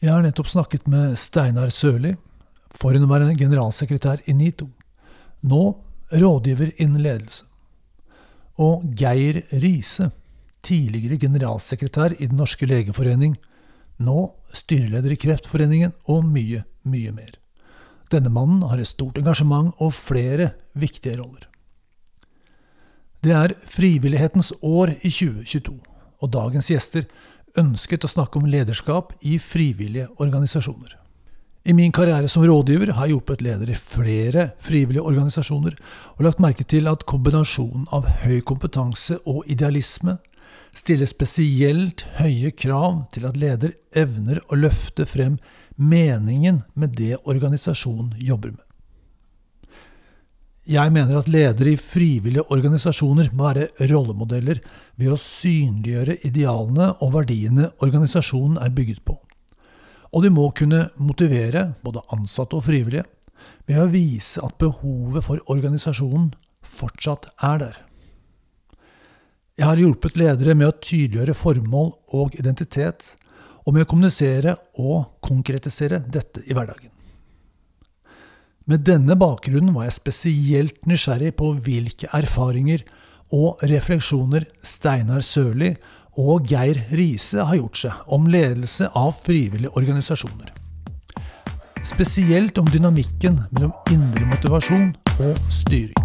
[0.00, 2.14] Jeg har nettopp snakket med Steinar Sørli,
[2.80, 4.70] forhenværende generalsekretær i NITO,
[5.44, 5.64] nå
[6.08, 7.44] rådgiver innen ledelse,
[8.56, 10.08] og Geir Riise,
[10.64, 13.36] tidligere generalsekretær i Den norske legeforening,
[14.00, 14.16] nå
[14.56, 17.36] styreleder i Kreftforeningen og mye, mye mer.
[18.08, 21.44] Denne mannen har et stort engasjement og flere viktige roller.
[23.20, 25.76] Det er frivillighetens år i 2022,
[26.24, 27.04] og dagens gjester
[27.58, 30.96] ønsket å snakke om lederskap i frivillige organisasjoner.
[31.64, 35.76] I min karriere som rådgiver har jeg hjulpet ledere i flere frivillige organisasjoner,
[36.16, 40.16] og lagt merke til at kombinasjonen av høy kompetanse og idealisme
[40.76, 45.36] stiller spesielt høye krav til at leder evner å løfte frem
[45.76, 48.69] meningen med det organisasjonen jobber med.
[50.68, 54.60] Jeg mener at ledere i frivillige organisasjoner må være rollemodeller
[55.00, 59.16] ved å synliggjøre idealene og verdiene organisasjonen er bygget på.
[60.12, 63.06] Og de må kunne motivere både ansatte og frivillige
[63.66, 67.80] ved å vise at behovet for organisasjonen fortsatt er der.
[69.56, 73.14] Jeg har hjulpet ledere med å tydeliggjøre formål og identitet,
[73.64, 76.99] og med å kommunisere og konkretisere dette i hverdagen.
[78.70, 82.84] Med denne bakgrunnen var jeg spesielt nysgjerrig på hvilke erfaringer
[83.34, 85.72] og refleksjoner Steinar Sørli
[86.14, 90.52] og Geir Riise har gjort seg om ledelse av frivillige organisasjoner.
[91.82, 94.94] Spesielt om dynamikken mellom indre motivasjon
[95.26, 95.98] og styring.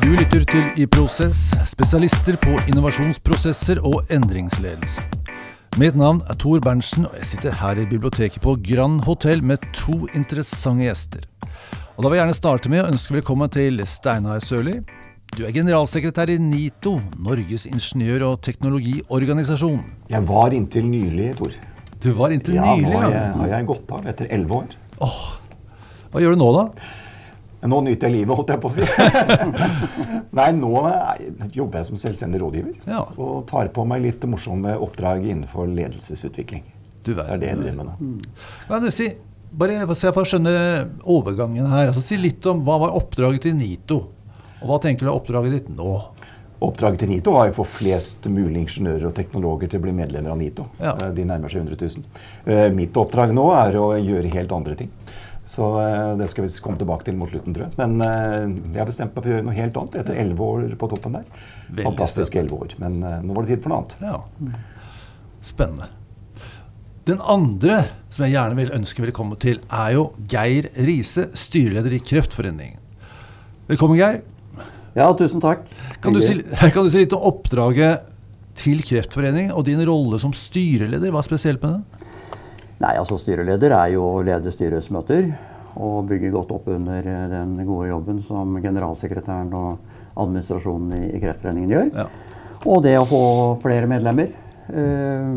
[0.00, 5.25] Du lytter til I Prosess, spesialister på innovasjonsprosesser og endringsledelse.
[5.76, 9.60] Mitt navn er Tor Berntsen, og jeg sitter her i biblioteket på Grand Hotell med
[9.76, 11.26] to interessante gjester.
[11.98, 14.78] Og Da vil jeg gjerne starte med å ønske velkommen til Steinar Sørli.
[15.36, 19.84] Du er generalsekretær i NITO, Norges ingeniør- og teknologiorganisasjon.
[20.08, 21.52] Jeg var inntil nylig, Tor.
[22.00, 23.20] Du var inntil ja, nylig, nå har ja.
[23.20, 24.78] jeg, har jeg gått av etter elleve år.
[25.04, 25.22] Åh,
[26.08, 26.64] hva gjør du nå, da?
[27.64, 28.84] Nå nyter jeg livet, holdt jeg på å si.
[30.36, 31.22] Nei, nå er-
[31.56, 32.74] jobber jeg som selvstendig rådgiver.
[32.86, 33.02] Ja.
[33.16, 36.62] Og tar på meg litt morsomme oppdrag innenfor ledelsesutvikling.
[37.06, 37.94] Du Det er det jeg driver med nå.
[38.68, 39.08] Men du si,
[39.52, 40.52] bare for, for å skjønne
[41.06, 41.88] overgangen her.
[41.92, 44.02] Altså, si litt om hva var oppdraget til NITO?
[44.60, 45.96] Og hva tenker du er oppdraget ditt nå?
[46.66, 50.32] Oppdraget til NITO var å få flest mulig ingeniører og teknologer til å bli medlemmer
[50.32, 50.64] av NITO.
[50.80, 50.94] Ja.
[50.96, 52.06] Eh, De nærmer seg 100 000.
[52.48, 54.90] Eh, Mitt oppdrag nå er å gjøre helt andre ting.
[55.46, 57.76] Så eh, det skal vi komme tilbake til mot slutten, tror jeg.
[57.78, 60.72] Men eh, jeg har bestemt meg for å gjøre noe helt annet etter elleve år
[60.80, 61.28] på toppen der.
[61.68, 62.74] Veldig Fantastiske elleve år.
[62.82, 63.94] Men eh, nå var det tid for noe annet.
[64.02, 64.64] Ja.
[65.46, 65.92] Spennende.
[67.06, 67.78] Den andre
[68.10, 72.82] som jeg gjerne vil ønske velkommen til, er jo Geir Riise, styreleder i Kreftforeningen.
[73.70, 74.24] Velkommen, Geir.
[74.96, 75.62] Ja, tusen takk.
[76.02, 76.40] Kan du, si,
[76.74, 78.10] kan du si litt om oppdraget
[78.58, 81.14] til Kreftforeningen og din rolle som styreleder?
[81.14, 81.95] Hva er spesielt med det?
[82.76, 85.30] Nei, altså Styreleder er jo å lede styresmøter
[85.80, 89.78] og bygge godt opp under eh, den gode jobben som generalsekretæren og
[90.16, 91.94] administrasjonen i, i Kreftforeningen gjør.
[91.96, 92.08] Ja.
[92.66, 93.22] Og det å få
[93.62, 94.32] flere medlemmer.
[94.72, 95.32] Eh,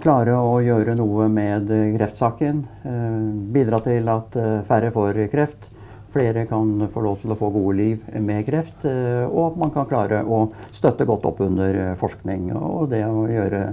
[0.00, 2.64] klare å gjøre noe med eh, kreftsaken.
[2.88, 3.20] Eh,
[3.52, 5.68] bidra til at eh, færre får kreft.
[6.10, 8.84] Flere kan få lov til å få gode liv med kreft.
[8.88, 13.64] eh, og man kan klare å støtte godt opp under forskning og det å gjøre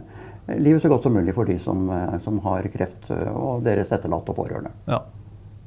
[0.56, 3.92] livet så godt som mulig for de som, eh, som har kreft eh, og deres
[3.92, 4.72] etterlatte og pårørende.
[4.88, 5.02] Ja.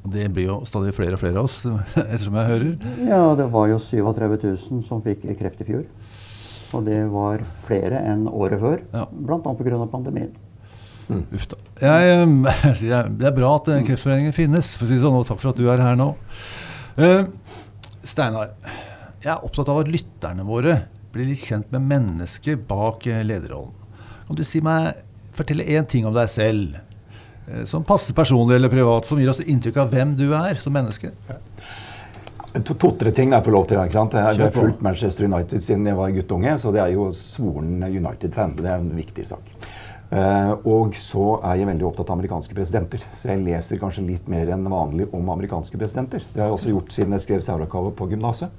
[0.01, 1.59] Det blir jo stadig flere og flere av oss,
[2.01, 2.93] ettersom jeg hører.
[3.05, 5.83] Ja, det var jo 37 000 som fikk kreft i fjor.
[6.73, 9.05] Og det var flere enn året før, Ja.
[9.11, 9.37] bl.a.
[9.43, 9.81] pga.
[9.91, 10.31] pandemien.
[11.11, 11.57] Uff da.
[11.83, 12.29] Jeg,
[12.87, 15.51] jeg, det er bra at Kreftforeningen finnes, for å si det sånn, og takk for
[15.51, 16.13] at du er her nå.
[16.95, 17.27] Uh,
[18.07, 18.55] Steinar,
[19.21, 20.79] jeg er opptatt av at lytterne våre
[21.13, 23.75] blir litt kjent med mennesket bak eh, lederrollen.
[24.31, 24.95] Kan du si meg,
[25.35, 26.77] fortelle én ting om deg selv,
[27.51, 30.71] eh, som passer personlig eller privat, som gir oss inntrykk av hvem du er som
[30.73, 31.11] menneske?
[32.63, 33.79] To- To-tre ting jeg får lov til.
[33.83, 34.15] ikke sant?
[34.15, 38.55] Jeg har fulgt Manchester United siden jeg var guttunge, så det er jo svoren United-fan.
[38.55, 39.51] Det er en viktig sak.
[40.13, 43.03] Uh, og så er jeg veldig opptatt av amerikanske presidenter.
[43.19, 46.23] Så jeg leser kanskje litt mer enn vanlig om amerikanske presidenter.
[46.23, 48.51] Det har jeg også gjort siden jeg skrev Saurakava på gymnaset.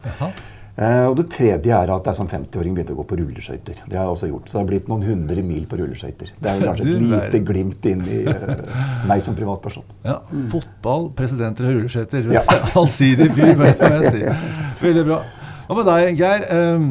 [0.79, 3.81] Eh, og det tredje er at jeg som 50-åring begynte å gå på rulleskøyter.
[3.83, 4.47] Det har jeg også gjort.
[4.47, 6.31] Så det har blitt noen hundre mil på rulleskøyter.
[6.39, 8.63] Det er jo kanskje et lite glimt inn i uh,
[9.09, 9.83] meg som privatperson.
[10.07, 10.21] Ja,
[10.53, 12.31] Fotball, presidenter og rulleskøyter.
[12.37, 12.45] Ja.
[12.79, 14.23] Allsidig fyr, må jeg si.
[14.81, 15.19] Veldig bra.
[15.67, 16.47] Hva med deg, Geir?
[16.55, 16.87] Um,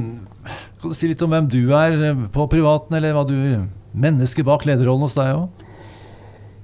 [0.81, 3.37] Kan du si litt om hvem du er eh, på privaten, eller hva du
[3.91, 5.65] Mennesket bak lederrollen hos deg òg?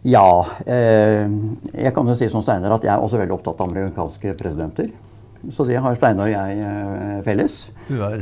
[0.07, 1.27] Ja, eh,
[1.75, 4.93] jeg kan jo si som Steiner at jeg er også veldig opptatt av amerikanske presidenter.
[5.53, 7.57] Så det har Steinar og jeg eh, felles.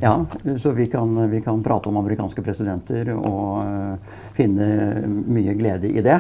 [0.03, 0.15] Ja,
[0.61, 4.69] så vi kan, vi kan prate om amerikanske presidenter og eh, finne
[5.07, 6.19] mye glede i det.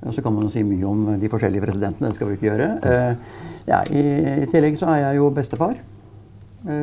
[0.00, 2.10] Og så kan man si mye om de forskjellige presidentene.
[2.10, 2.68] Det skal vi ikke gjøre.
[2.82, 3.38] Eh,
[3.70, 4.04] ja, i,
[4.50, 5.78] tillegg så er jeg jo bestefar.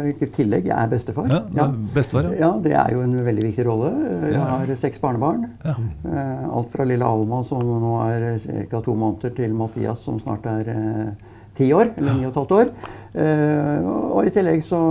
[0.10, 1.28] Ikke tillegg, jeg er bestefar.
[1.30, 2.48] Ja, bestefar, ja.
[2.48, 2.52] ja.
[2.64, 3.92] Det er jo en veldig viktig rolle.
[4.32, 5.52] Jeg har seks barnebarn.
[5.62, 5.76] Ja.
[6.50, 8.26] Alt fra lille Alma, som nå er
[8.72, 8.82] ca.
[8.82, 10.72] to måneder, til Mathias, som snart er
[11.58, 11.94] ti år.
[11.98, 12.72] Eller ni og et halvt år.
[13.18, 14.82] Eh, og, og i tillegg så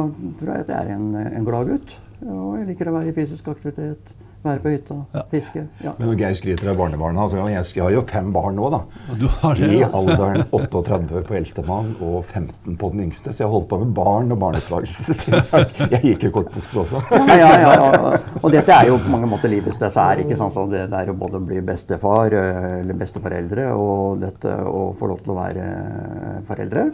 [0.41, 1.97] tror jeg at jeg er en, en glad gutt.
[2.27, 4.16] Og jeg liker å være i fysisk aktivitet.
[4.46, 4.96] Være på hytta.
[5.14, 5.22] Ja.
[5.31, 5.64] Fiske.
[5.82, 5.93] Ja.
[5.98, 8.81] Men når Geir skryter av barnebarna altså, Jeg har jo fem barn nå, da.
[9.19, 13.34] Du har det, I alderen 38 på eldstemann og 15 på den yngste.
[13.34, 17.02] Så jeg har holdt på med barn og barneoppdragelse siden jeg, gikk i kortbukser også.
[17.16, 18.14] Ja, ja, ja, ja.
[18.43, 20.22] Og dette er jo på mange måter livets dessert.
[20.22, 20.54] ikke sant?
[20.54, 25.10] Så det, det er å både bli bestefar eh, eller besteforeldre og dette å få
[25.10, 26.88] lov til å være eh, foreldre.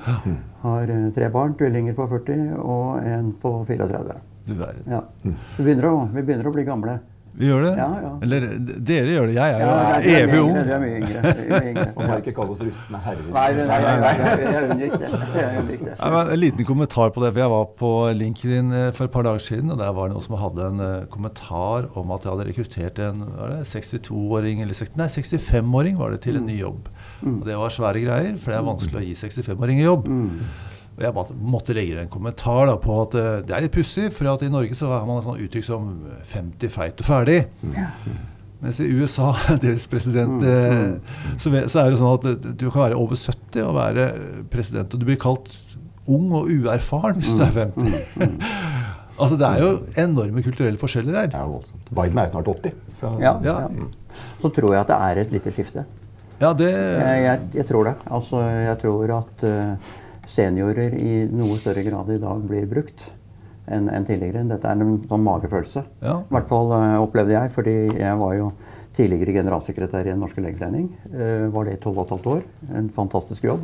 [0.64, 4.20] Har eh, tre barn, tvillinger på 40 og en på 34.
[4.46, 4.82] Du verden.
[4.90, 5.04] Ja.
[5.22, 6.98] Vi, begynner å, vi begynner å bli gamle.
[7.32, 7.70] Vi gjør det?
[7.80, 8.10] Ja, ja.
[8.26, 8.44] Eller
[8.84, 9.34] dere gjør det.
[9.38, 10.56] Jeg er jo Ja, evig ung.
[10.58, 11.20] Vi er mye yngre.
[11.32, 11.86] Er yngre.
[11.96, 13.30] Og må ikke kalle oss rustne herrer.
[13.32, 15.10] Nei, nei, nei, nei, nei, jeg unngikk det.
[15.32, 16.10] Det.
[16.20, 17.30] En liten kommentar på det.
[17.32, 20.16] for Jeg var på LinkedIn eh, for et par dager siden, og der var det
[20.18, 23.62] noen som hadde en eh, kommentar om at jeg hadde rekruttert en hva er det,
[23.72, 26.92] 62-åring eller 60, nei, 65-åring var det til en ny jobb.
[27.24, 30.12] Og det var svære greier, for det er vanskelig å gi 65-åringer jobb.
[30.92, 34.10] Og jeg måtte, måtte legge en kommentar da, på at eh, det er litt pussig,
[34.12, 35.86] for at i Norge så har man et sånt uttrykk som
[36.34, 37.38] 50 feit og ferdig.
[38.62, 39.32] Mens i USA,
[39.64, 40.92] deres president, eh,
[41.40, 44.08] så, så er det sånn at eh, du kan være over 70 og være
[44.52, 45.48] president, og du blir kalt
[46.10, 48.36] ung og uerfaren hvis du er 50.
[49.22, 49.72] altså Det er jo
[50.02, 51.32] enorme kulturelle forskjeller her.
[51.32, 51.90] Det er voldsomt.
[51.94, 52.78] Biden er jo snart 80.
[53.00, 53.56] Så Ja, Ja.
[53.64, 53.90] ja.
[54.42, 55.84] Så tror jeg at det er et lite skifte.
[56.42, 57.92] Ja, det Jeg, jeg, jeg tror det.
[58.10, 59.92] Altså, jeg tror at eh,
[60.28, 63.10] seniorer i noe større grad i dag blir brukt
[63.72, 64.42] enn en tidligere.
[64.50, 65.84] Dette er en sånn magefølelse.
[66.02, 66.16] Ja.
[66.22, 68.48] I hvert fall uh, opplevde jeg, fordi jeg var jo
[68.96, 70.88] tidligere generalsekretær i Den norske legeforening.
[71.12, 72.42] Uh, var det i 12 15 år.
[72.80, 73.62] En fantastisk jobb.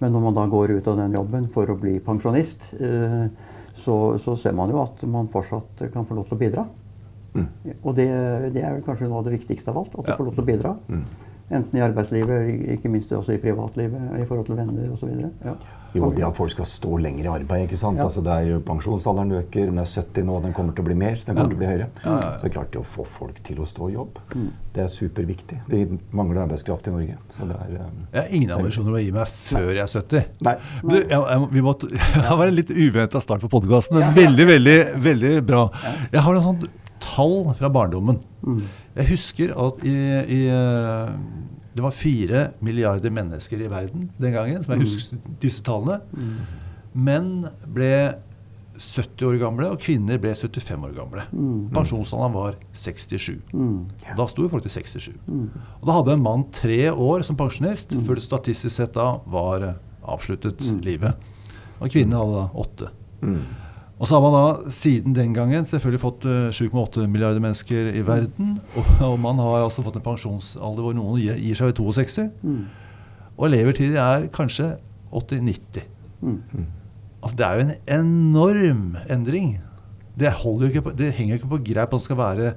[0.00, 3.28] Men når man da går ut av den jobben for å bli pensjonist, uh,
[3.76, 6.66] så, så ser man jo at man fortsatt kan få lov til å bidra.
[7.84, 8.06] Og det,
[8.54, 9.92] det er vel kanskje noe av det viktigste av alt.
[9.98, 10.16] At du Ja.
[10.16, 10.70] får lov til å bidra.
[11.52, 15.12] Enten i arbeidslivet, ikke minst også i privatlivet, i forhold til venner osv.
[15.44, 15.52] Ja.
[15.94, 17.64] Jo, det at folk skal stå lenger i arbeid.
[17.68, 17.96] ikke sant?
[18.00, 18.04] Ja.
[18.08, 20.96] Altså, det er jo Pensjonsalderen øker, den er 70 nå, den kommer til å bli
[20.98, 21.16] mer.
[21.24, 21.88] den kommer til å bli høyere.
[22.02, 24.18] Så det er klart det å få folk til å stå i jobb,
[24.76, 25.60] det er superviktig.
[25.72, 27.16] Vi mangler arbeidskraft i Norge.
[27.32, 27.76] så det er...
[27.86, 30.26] Um, Jeg har ingen ambisjoner å gi meg før jeg er 70.
[30.48, 30.56] Nei.
[30.82, 31.88] Du, jeg, jeg, vi måtte,
[32.26, 35.68] det var en litt uventa start på podkasten, men veldig, veldig, veldig bra.
[36.12, 36.74] Jeg har noen sånne
[37.06, 38.18] tall fra barndommen.
[38.96, 39.94] Jeg husker at i,
[40.36, 41.10] i eh,
[41.76, 46.00] Det var fire milliarder mennesker i verden den gangen, som jeg husker disse tallene.
[46.96, 47.90] Menn ble
[48.76, 51.22] 70 år gamle, og kvinner ble 75 år gamle.
[51.72, 53.38] Pensjonsalderen var 67.
[54.16, 55.12] Da sto jo folk til 67.
[55.80, 59.64] Og da hadde en mann tre år som pensjonist før det statistisk sett da var
[60.06, 61.12] avsluttet livet.
[61.80, 62.90] Og kvinnen hadde da åtte.
[63.96, 68.02] Og så har man da siden den gangen selvfølgelig fått eh, 7,8 milliarder mennesker i
[68.04, 68.58] verden.
[68.76, 72.26] Og, og man har altså fått en pensjonsalder hvor noen gir, gir seg ved 62.
[73.36, 74.74] Og levertider er kanskje
[75.12, 75.86] 80-90.
[77.22, 79.56] Altså, det er jo en enorm endring.
[80.16, 82.52] Det, holder jo ikke på, det henger jo ikke på greip at man skal være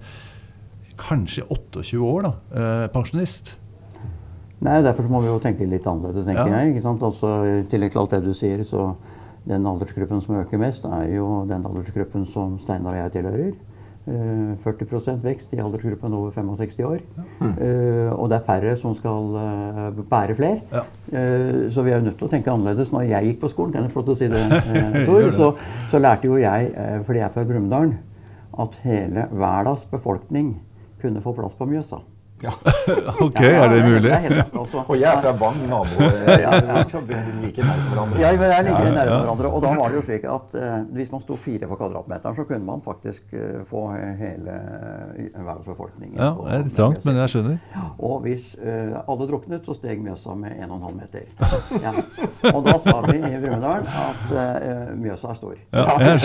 [1.00, 3.56] kanskje 28 år da, eh, pensjonist.
[4.60, 6.60] Nei, Derfor må vi jo tenke litt annerledes, tenker Ja.
[6.60, 6.74] jeg.
[6.74, 7.04] ikke sant?
[7.04, 8.90] Altså, I tillegg til alt det du sier, så
[9.48, 13.52] den aldersgruppen som øker mest, er jo den aldersgruppen som Steinar og jeg tilhører.
[14.10, 17.00] Eh, 40% vekst i aldersgruppen over 65 år.
[17.46, 20.62] Eh, og det er færre som skal eh, bære flere.
[20.74, 20.84] Ja.
[21.14, 22.92] Eh, så vi er jo nødt til å tenke annerledes.
[22.92, 25.32] Når jeg gikk på skolen, kan jeg få lov til å si det, eh, Tor,
[25.38, 25.52] så,
[25.92, 27.94] så lærte jo jeg, eh, fordi jeg er fra Brumunddal,
[28.60, 30.56] at hele verdens befolkning
[31.02, 32.02] kunne få plass på Mjøsa.
[32.44, 32.52] Ja.
[33.26, 34.12] Ok, Ja, er det mulig?
[34.12, 34.44] er.
[34.56, 35.98] Og jeg er fra Bang, nabo.
[36.06, 36.84] eh, Ja, ja.
[37.10, 38.20] Vi er nærme hverandre.
[38.22, 39.50] Ja, men det er nærme hverandre.
[39.52, 42.46] Og da var det jo slik at eh, hvis man sto fire på kvadratmeteren, så
[42.48, 43.84] kunne man faktisk eh, få
[44.22, 46.16] hele eh, verdensbefolkningen.
[46.20, 47.58] Ja, på- det er litt trangt, men jeg skjønner.
[48.00, 51.28] Og hvis eh, alle druknet, så steg Mjøsa med 1,5 meter.
[51.84, 51.94] Ja.
[52.54, 55.58] Og da sa vi i Brumunddal at eh, Mjøsa er stor.
[55.76, 56.20] Ja, jeg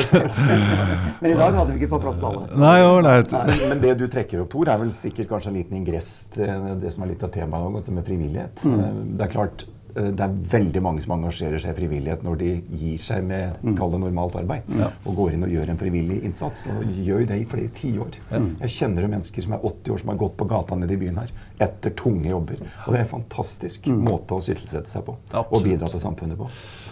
[1.21, 2.47] Men i dag hadde vi ikke fått plass til alle.
[2.55, 2.79] Nei.
[2.85, 6.04] Men, men det du trekker opp, Tor, er vel sikkert kanskje en liten ingress
[6.35, 8.65] til det som er litt av temaet, altså med frivillighet.
[8.65, 8.81] Mm.
[8.81, 9.65] Eh, Det er klart,
[9.97, 12.49] eh, det er veldig mange som engasjerer seg i frivillighet når de
[12.81, 14.63] gir seg med kall det normalt arbeid.
[15.07, 16.67] Og går inn og gjør en frivillig innsats.
[16.75, 18.19] Og gjør det i flere tiår.
[18.61, 20.97] Jeg kjenner jo mennesker som er 80 år som har gått på gata nede i
[20.97, 21.31] byen her
[21.61, 22.59] etter tunge jobber.
[22.87, 25.17] Og det er en fantastisk måte å sysselsette seg på.
[25.51, 26.49] Og bidra til samfunnet på.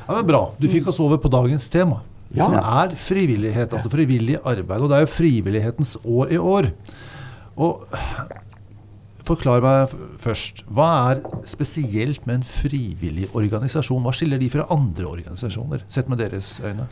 [0.09, 0.50] Ja, men Bra.
[0.59, 2.00] Du fikk oss over på dagens tema,
[2.35, 2.45] Ja.
[2.47, 3.73] som er frivillighet.
[3.75, 4.81] Altså frivillig arbeid.
[4.81, 6.71] Og det er jo frivillighetens år i år.
[7.59, 7.83] Og
[9.23, 10.64] Forklar meg først.
[10.67, 14.02] Hva er spesielt med en frivillig organisasjon?
[14.02, 16.88] Hva skiller de fra andre organisasjoner, sett med deres øyne?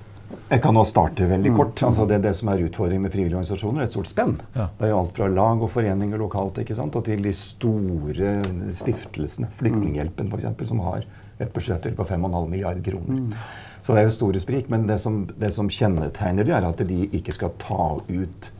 [0.50, 1.80] Jeg kan nå starte veldig kort.
[1.86, 4.36] Altså det, det som er utfordringen med frivillige organisasjoner, er et stort spenn.
[4.54, 4.68] Ja.
[4.78, 6.98] Det er jo alt fra lag og foreninger lokalt ikke sant?
[6.98, 8.36] og til de store
[8.78, 9.50] stiftelsene.
[9.58, 11.06] Flyktninghjelpen f.eks., som har
[11.40, 13.42] et budsjett på 5,5 milliarder kroner.
[13.82, 14.70] Så det er jo store sprik.
[14.70, 18.50] Men det som, det som kjennetegner de, er at de ikke skal ta ut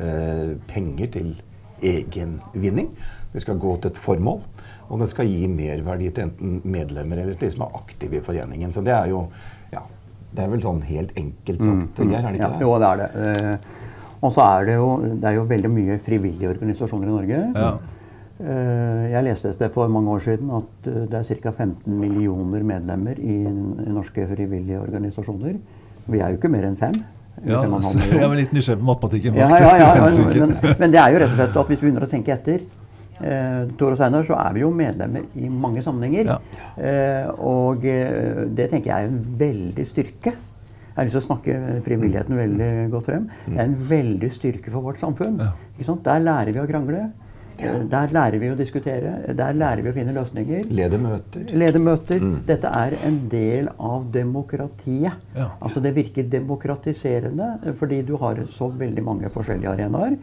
[0.00, 1.34] eh, penger til
[1.82, 2.90] egen vinning.
[3.32, 4.40] Det skal gå til et formål.
[4.90, 8.24] Og det skal gi merverdi til enten medlemmer eller til de som er aktive i
[8.26, 8.72] foreningen.
[8.74, 9.24] Så det er jo
[9.70, 9.84] ja,
[10.34, 12.66] det er vel sånn helt enkelt sagt, Geir, er det ikke Ja, det?
[12.66, 13.08] jo, det er det.
[13.22, 13.78] Eh,
[14.20, 14.88] og så er det jo,
[15.22, 17.38] det er jo veldig mye frivillige organisasjoner i Norge.
[17.54, 17.70] Ja.
[18.40, 21.54] Eh, jeg leste et sted for mange år siden at eh, det er ca.
[21.54, 25.56] 15 millioner medlemmer i, i norske frivillige organisasjoner.
[26.10, 26.98] Vi er jo ikke mer enn fem.
[27.46, 27.78] Ja, fem
[28.20, 29.38] jeg var litt nysgjerrig på matematikken.
[29.38, 30.40] Ja, ja, ja, ja, Helsike.
[30.44, 32.64] men, men det er jo rett og slett at hvis vi begynner å tenke etter
[33.22, 36.32] eh, Tor og Steinar, så er vi jo medlemmer i mange sammenhenger.
[36.34, 36.38] Ja.
[36.76, 40.34] Eh, og eh, det tenker jeg er en veldig styrke.
[40.90, 43.28] Jeg har lyst til å snakke frivilligheten veldig godt frem.
[43.46, 45.38] Det er en veldig styrke for vårt samfunn.
[45.40, 45.96] Ja.
[46.04, 47.10] Der lærer vi å krangle.
[47.60, 49.14] Eh, Der lærer vi å diskutere.
[49.36, 50.68] Der lærer vi å finne løsninger.
[50.72, 51.46] Lede møter.
[51.52, 52.24] Lede møter.
[52.46, 55.24] Dette er en del av demokratiet.
[55.36, 55.50] Ja.
[55.60, 60.16] Altså Det virker demokratiserende fordi du har så veldig mange forskjellige arenaer.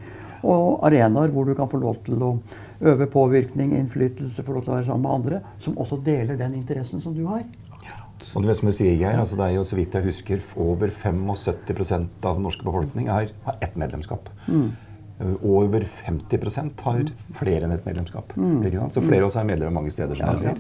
[0.44, 2.34] Og arenaer hvor du kan få lov til å
[2.82, 6.60] øve påvirkning, innflytelse, få lov til å være sammen med andre som også deler den
[6.60, 7.46] interessen som du har.
[8.34, 10.42] Og du vet som du sier, Geir, altså det er jo så vidt jeg husker
[10.58, 14.32] over 75% av den norske befolkning er, har ett medlemskap.
[15.18, 18.36] Og Over 50% har flere enn ett medlemskap.
[18.38, 18.94] Ikke sant?
[18.94, 20.18] Så flere av oss er medlemmer mange steder.
[20.18, 20.60] som jeg sier.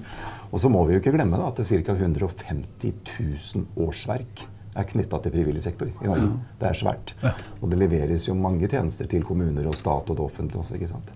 [0.51, 1.93] Og så må vi jo ikke glemme da, at det er ca.
[1.93, 6.29] 150 000 årsverk er knytta til frivillig sektor i Norge.
[6.59, 7.13] Det er svært.
[7.61, 10.77] Og det leveres jo mange tjenester til kommuner og stat og det offentlige også.
[10.77, 11.13] ikke sant?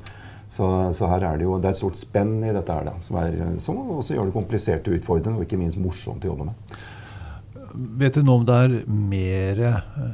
[0.52, 0.66] Så,
[0.98, 3.20] så her er det jo det er et stort spenn i dette her, da, som,
[3.22, 6.74] er, som også gjør det komplisert og utfordrende, og ikke minst morsomt å jobbe med.
[8.02, 9.62] Vet du nå om det er mer,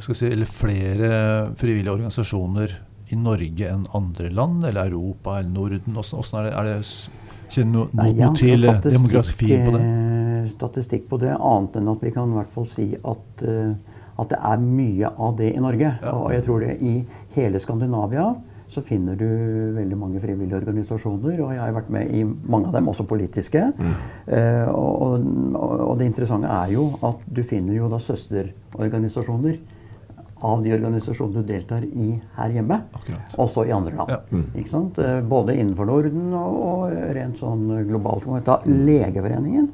[0.03, 1.09] skal si, eller flere
[1.57, 2.75] frivillige organisasjoner
[3.09, 5.97] i Norge enn andre land, eller Europa eller Norden?
[5.97, 9.83] Hvordan, hvordan er det, er det Kjenner du noe, noe til demografien demografi på det?
[10.51, 13.73] Statistikk på det, annet enn at vi kan i hvert fall si at, eh,
[14.17, 15.93] at det er mye av det i Norge.
[16.13, 16.99] Og jeg tror det i
[17.35, 18.31] hele Skandinavia
[18.67, 19.23] så finner du
[19.77, 23.61] veldig mange frivillige organisasjoner, og jeg har vært med i mange av dem, også politiske.
[24.27, 25.21] Eh, og,
[25.55, 29.57] og, og det interessante er jo at du finner jo da søsterorganisasjoner
[30.45, 33.37] av de organisasjonene du deltar i her hjemme, Akkurat.
[33.41, 34.11] også i andre land.
[34.13, 34.41] Ja.
[34.59, 34.99] Ikke sant?
[35.01, 38.27] Eh, Både innenfor Norden og, og rent sånn globalt.
[38.45, 39.71] Ta Legeforeningen.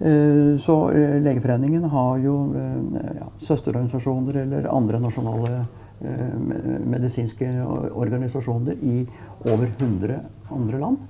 [0.00, 5.64] Eh, Så eh, Legeforeningen har jo eh, ja, søsterorganisasjoner eller andre nasjonale
[6.84, 7.46] medisinske
[7.96, 8.98] organisasjoner i
[9.48, 10.18] over 100
[10.52, 11.06] andre land.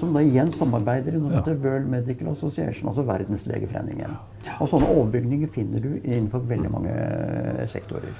[0.00, 4.16] Som da igjen samarbeider i noe som heter World Medical Association, altså Verdenslegeforeningen.
[4.58, 6.96] Og sånne overbygninger finner du innenfor veldig mange
[7.70, 8.10] sektorer.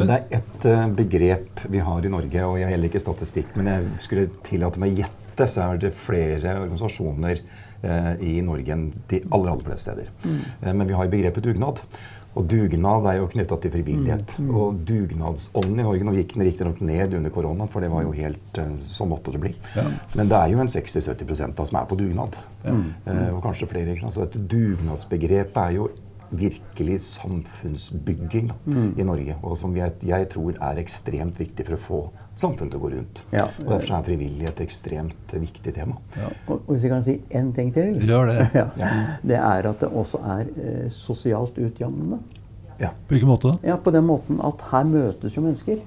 [0.00, 3.52] Men det er ett begrep vi har i Norge, og jeg har heller ikke statistikk,
[3.60, 7.42] men jeg skulle tillate meg å gjette, så er det flere organisasjoner
[7.82, 10.10] eh, i Norge enn de aller, aller fleste steder.
[10.24, 10.40] Mm.
[10.78, 11.84] men vi har begrepet dugnad.
[12.38, 14.36] Og dugnad er jo knytta til frivillighet.
[14.54, 18.12] Og dugnadsånden i Norge Nå gikk den riktignok ned under korona, for det var jo
[18.14, 19.54] helt eh, Sånn måtte det bli.
[20.14, 22.38] Men det er jo en 60-70% av som er på dugnad.
[22.64, 23.98] Eh, og kanskje flere.
[24.06, 25.90] Så dette dugnadsbegrepet er jo
[26.30, 28.56] virkelig samfunnsbygging da,
[28.96, 29.36] i Norge.
[29.42, 32.00] Og som jeg, jeg tror er ekstremt viktig for å få
[32.40, 33.22] samfunnet til å gå rundt.
[33.34, 33.46] Ja.
[33.64, 35.98] Og Derfor er frivillighet et ekstremt viktig tema.
[36.46, 38.38] Og, og hvis jeg kan si én ting til Gjør det.
[38.80, 38.90] ja,
[39.22, 42.20] Det er at det også er eh, sosialt utjevnende.
[42.80, 42.94] Ja.
[42.94, 43.56] På hvilken måte?
[43.66, 45.82] Ja, På den måten at her møtes jo mennesker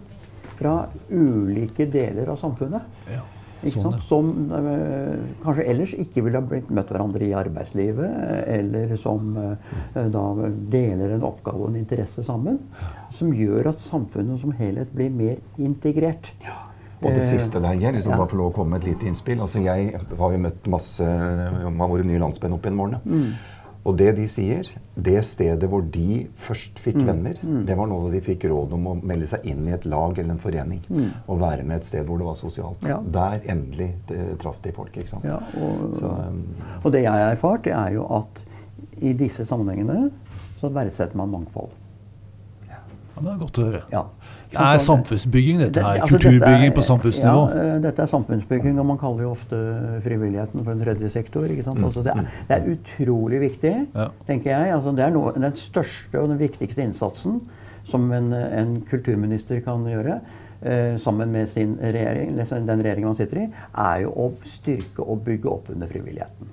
[0.54, 2.86] fra ulike deler av samfunnet.
[3.10, 3.24] Ja.
[3.64, 4.04] Ikke Sånn, sant?
[4.08, 8.20] Som eh, kanskje ellers ikke ville ha blitt møtt hverandre i arbeidslivet,
[8.58, 9.72] eller som eh,
[10.14, 10.26] da
[10.74, 12.60] deler en oppgave og en interesse sammen.
[13.16, 16.34] Som gjør at samfunnet som helhet blir mer integrert.
[17.04, 18.18] Og det Eh, siste der, Geir, hvis du ja.
[18.18, 19.42] bare får lov å komme med et lite innspill.
[19.44, 23.34] Altså, jeg har jo møtt masse av våre nye landsmenn opp gjennom årene.
[23.84, 27.36] Og det de sier, det stedet hvor de først fikk venner,
[27.68, 30.16] det var nå da de fikk råd om å melde seg inn i et lag
[30.16, 30.80] eller en forening.
[31.28, 32.88] Og være med et sted hvor det var sosialt.
[32.88, 33.02] Ja.
[33.04, 33.90] Der endelig
[34.40, 34.96] traff de folk.
[34.96, 35.28] ikke sant?
[35.28, 36.46] Ja, og, Så, um,
[36.84, 38.46] og det jeg har erfart, det er jo at
[39.04, 40.12] i disse sammenhengene
[40.62, 41.74] så verdsetter man mangfold.
[42.70, 42.80] Ja,
[43.20, 43.84] det er godt å høre.
[43.92, 44.06] Ja.
[44.54, 46.00] Det er samfunnsbygging, dette her.
[46.02, 47.42] altså, dette Kulturbygging er- på samfunnsnivå.
[47.56, 49.60] Ja, eh, dette er samfunnsbygging, og man kaller jo ofte
[50.06, 51.44] frivilligheten for en tredje sektor.
[51.50, 51.82] ikke sant?
[51.84, 54.08] Altså, det, er, det er utrolig viktig, Ja.
[54.28, 54.74] tenker jeg.
[54.78, 57.42] Altså, det er noe, den største og den viktigste innsatsen
[57.90, 60.20] som en, en kulturminister kan gjøre.
[60.66, 65.26] eh, sammen med sin regjering, den regjeringen man sitter i, er jo å styrke og
[65.26, 66.48] bygge opp under frivilligheten.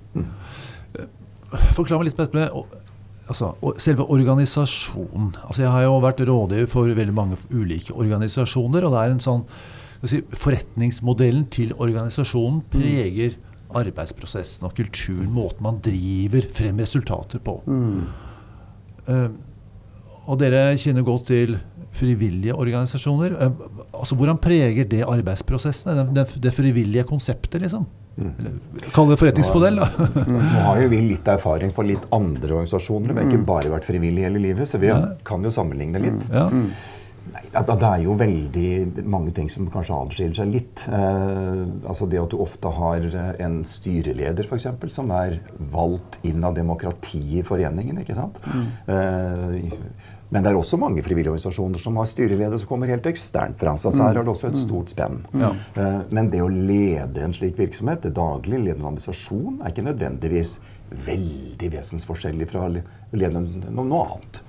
[1.77, 2.51] Forklar meg litt på dette med
[3.31, 5.35] altså, selve organisasjonen.
[5.47, 9.23] Altså, jeg har jo vært rådgiver for veldig mange ulike organisasjoner, og det er en
[9.25, 9.45] sånn
[10.05, 13.39] si, Forretningsmodellen til organisasjonen preger
[13.77, 17.61] arbeidsprosessen og kulturen, måten man driver frem resultater på.
[19.07, 19.29] Eh,
[20.31, 21.57] og dere kjenner godt til
[21.97, 23.35] frivillige organisasjoner.
[23.35, 25.97] Uh, altså, hvordan preger det arbeidsprosessene?
[25.99, 27.89] Det, det, det frivillige konseptet, liksom?
[28.93, 29.89] Kall det forretningsmodell, da.
[30.29, 33.15] Nå har jo vi litt erfaring for litt andre organisasjoner.
[33.15, 34.91] Vi har ikke bare vært frivillige hele livet, så vi
[35.25, 36.27] kan jo sammenligne litt.
[36.33, 36.49] Ja.
[37.31, 40.83] Nei, da- da- det er jo veldig mange ting som kanskje adskiller seg litt.
[40.89, 45.39] Eh, altså Det at du ofte har eh, en styreleder for eksempel, som er
[45.73, 48.01] valgt inn av demokratiet i foreningen.
[48.03, 48.41] ikke sant?
[48.89, 49.61] Eh,
[50.31, 53.75] men det er også mange frivillige organisasjoner som har styreleder som kommer helt eksternt fra.
[53.77, 55.25] Så altså her er det også et stort spenn.
[55.35, 55.51] Ja.
[56.11, 60.59] men det å lede en slik virksomhet, det daglig lede en administrasjon, er ikke nødvendigvis
[60.91, 64.41] veldig vesensforskjellig fra å lede noe, annet.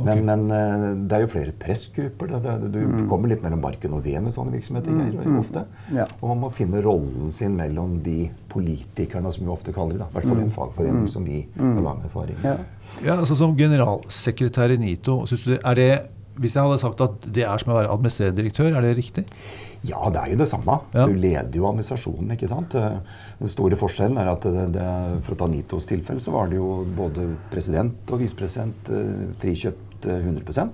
[0.00, 2.36] Men, men eh, det er jo flere pressgrupper.
[2.72, 2.80] Du
[3.10, 4.96] kommer litt mellom barken og veden i sånne virksomheter.
[4.96, 5.64] Geir, ofte.
[5.96, 6.06] Ja.
[6.20, 10.08] Og man må finne rollen sin mellom de politikerne, som vi ofte kaller det.
[10.08, 12.56] I hvert fall i en fagforening som vi har lang erfaring Ja.
[13.04, 15.92] Ja, altså Som generalsekretær i NITO, synes du er det
[16.40, 19.24] hvis jeg hadde sagt at det er som å være administrerende direktør, er det riktig?
[19.88, 20.74] Ja, det er jo det samme.
[20.92, 21.06] Ja.
[21.08, 22.32] Du leder jo administrasjonen.
[22.34, 22.74] ikke sant?
[22.76, 22.98] Eh,
[23.40, 24.88] Den store forskjellen er at det, det,
[25.24, 30.06] for å ta Nitos tilfelle, så var det jo både president og visepresident eh, frikjøpt
[30.10, 30.68] eh, 100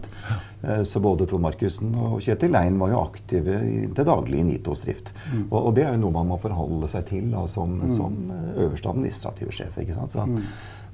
[0.67, 4.49] Eh, Så både Trond Markussen og Kjetil Lein var jo aktive i det daglige i
[4.49, 5.13] Nitos drift.
[5.51, 8.65] Og, og det er jo noe man må forholde seg til da, som, som eh,
[8.67, 9.79] øverste administrative sjef.
[9.85, 10.17] ikke sant?
[10.17, 10.27] Så,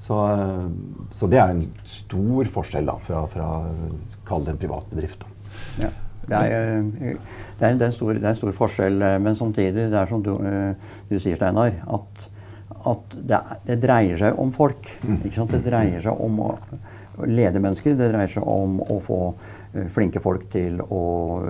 [0.03, 0.67] så, eh,
[1.17, 3.49] så det er en stor forskjell da, fra, fra
[4.29, 5.23] kall det en privat bedrift.
[5.25, 5.32] Da.
[6.29, 7.15] Det er, eh, det,
[7.67, 10.07] er, det, er en stor, det er en stor forskjell, eh, men samtidig, det er
[10.11, 12.29] som du, eh, du sier, Steinar, at,
[12.93, 14.93] at det, er- det dreier seg om folk.
[15.25, 15.51] Ikke sant?
[15.57, 16.53] Det dreier seg om å
[17.29, 17.97] lede mennesker.
[17.99, 19.19] Det dreier seg om å få
[19.93, 21.03] flinke folk til å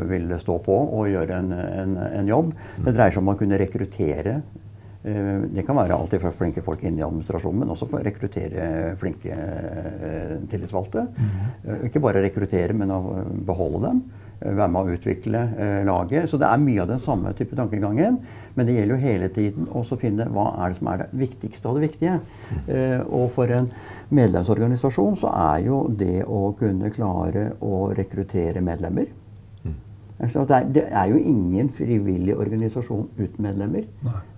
[0.07, 2.53] ville stå på og gjøre en, en, en jobb.
[2.85, 4.37] Det dreier seg om å kunne rekruttere.
[5.03, 8.93] Det kan være alltid fra flinke folk inn i administrasjonen, men også for å rekruttere
[9.01, 9.35] flinke
[10.53, 11.03] tillitsvalgte.
[11.67, 13.01] Eh, Ikke bare rekruttere, men å
[13.47, 14.03] beholde dem.
[14.43, 16.29] Eh, Være med å utvikle eh, laget.
[16.31, 18.21] Så det er mye av den samme type tankegangen.
[18.57, 21.71] Men det gjelder jo hele tiden å finne hva er det som er det viktigste
[21.71, 22.19] av det viktige.
[22.67, 23.71] Eh, og for en
[24.13, 29.11] medlemsorganisasjon så er jo det å kunne klare å rekruttere medlemmer
[30.23, 33.89] Altså, det, er, jo ingen frivillig organisasjon uten medlemmer.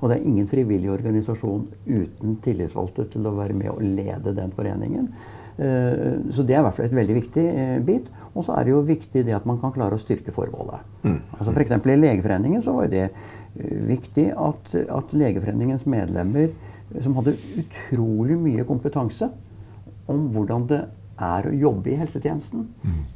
[0.00, 4.54] Og det er ingen frivillig organisasjon uten tillitsvalgte til å være med og lede den
[4.56, 5.10] foreningen.
[5.54, 7.44] Så det er i hvert fall et veldig viktig
[7.86, 8.08] bit.
[8.34, 10.82] Og så er det jo viktig det at man kan klare å styrke formålet.
[11.38, 11.76] Altså F.eks.
[11.78, 18.38] i Legeforeningen så var det eh, viktig at, at Legeforeningens medlemmer, eh, som hadde utrolig
[18.40, 19.30] mye kompetanse
[20.10, 20.82] om hvordan det
[21.14, 22.66] er å jobbe i helsetjenesten,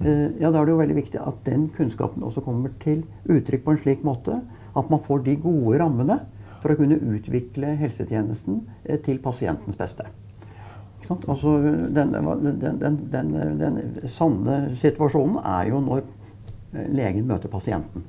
[0.07, 3.67] eh, ja, da er det jo veldig viktig at den kunnskapen også kommer til uttrykk
[3.67, 4.39] på en slik måte
[4.79, 6.21] at man får de gode rammene
[6.63, 8.63] for å kunne utvikle helsetjenesten
[9.03, 10.07] til pasientens beste.
[11.17, 11.55] Altså,
[11.95, 12.99] den, den, den,
[13.61, 16.07] den, sanne situasjonen er jo når
[16.73, 18.05] legen møter pasienten.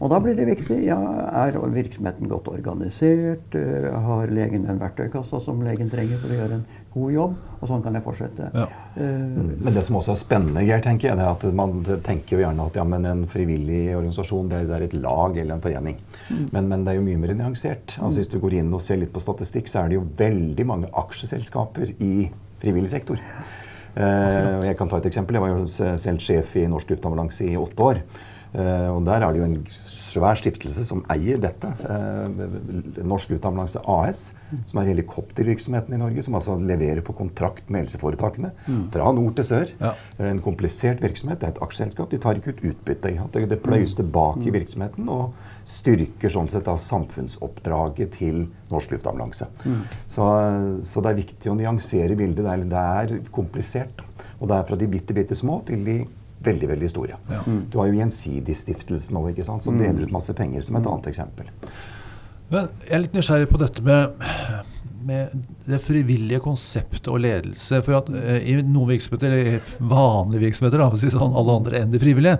[0.00, 0.96] Og da blir det viktig ja,
[1.44, 3.54] er virksomheten godt organisert.
[3.54, 7.36] eh, Har legen den verktøykassa som legen trenger for å gjøre en god jobb?
[7.60, 8.50] Og sånn kan jeg fortsette.
[8.52, 8.66] Ja.
[8.98, 12.36] Uh, Men det som også er spennende, Geir, tenker jeg, det er at man tenker
[12.36, 15.98] jo gjerne at ja, men en frivillig organisasjon det er, et lag eller en forening.
[16.52, 17.96] Men, men det er jo mye mer nyansert.
[17.98, 20.68] Altså, hvis du går inn og ser litt på statistikk, så er det jo veldig
[20.68, 22.28] mange aksjeselskaper i
[22.60, 23.20] frivillig sektor.
[23.94, 25.38] Eh, jeg kan ta et eksempel.
[25.38, 28.00] Jeg var jo selv sjef i Norsk Luftambulanse i åtte år.
[28.54, 31.66] Eh, og Der er det jo en svær stiftelse som eier dette.
[31.66, 34.32] Eh, Norsk Luftambulanse AS,
[34.64, 36.22] som er helikoptervirksomheten i Norge.
[36.22, 38.52] Som altså leverer på kontrakt med helseforetakene
[38.94, 39.74] fra nord til sør.
[39.80, 39.94] Ja.
[40.30, 41.40] En komplisert virksomhet.
[41.40, 42.10] Det er et aksjeselskap.
[42.10, 43.14] De tar ikke ut utbytte.
[43.34, 45.34] Det, det pløyes tilbake i virksomheten og
[45.68, 49.50] styrker sånn sett da samfunnsoppdraget til Norsk Luftambulanse.
[50.06, 50.26] Så,
[50.86, 52.44] så det er viktig å nyansere bildet.
[52.44, 52.66] Det er,
[53.10, 54.04] det er komplisert.
[54.38, 56.04] Og det er fra de bitte, bitte små til de
[56.46, 57.18] veldig veldig store.
[57.70, 61.50] Du har jo Gjensidigstiftelsen ikke sant, som deler ut masse penger, som et annet eksempel.
[62.52, 64.24] Men jeg er litt nysgjerrig på dette med,
[65.08, 65.32] med
[65.66, 67.80] det frivillige konseptet og ledelse.
[67.86, 71.56] For at eh, i noen virksomheter, eller vanlige virksomheter, da, for å si sånn, alle
[71.60, 72.36] andre enn de frivillige,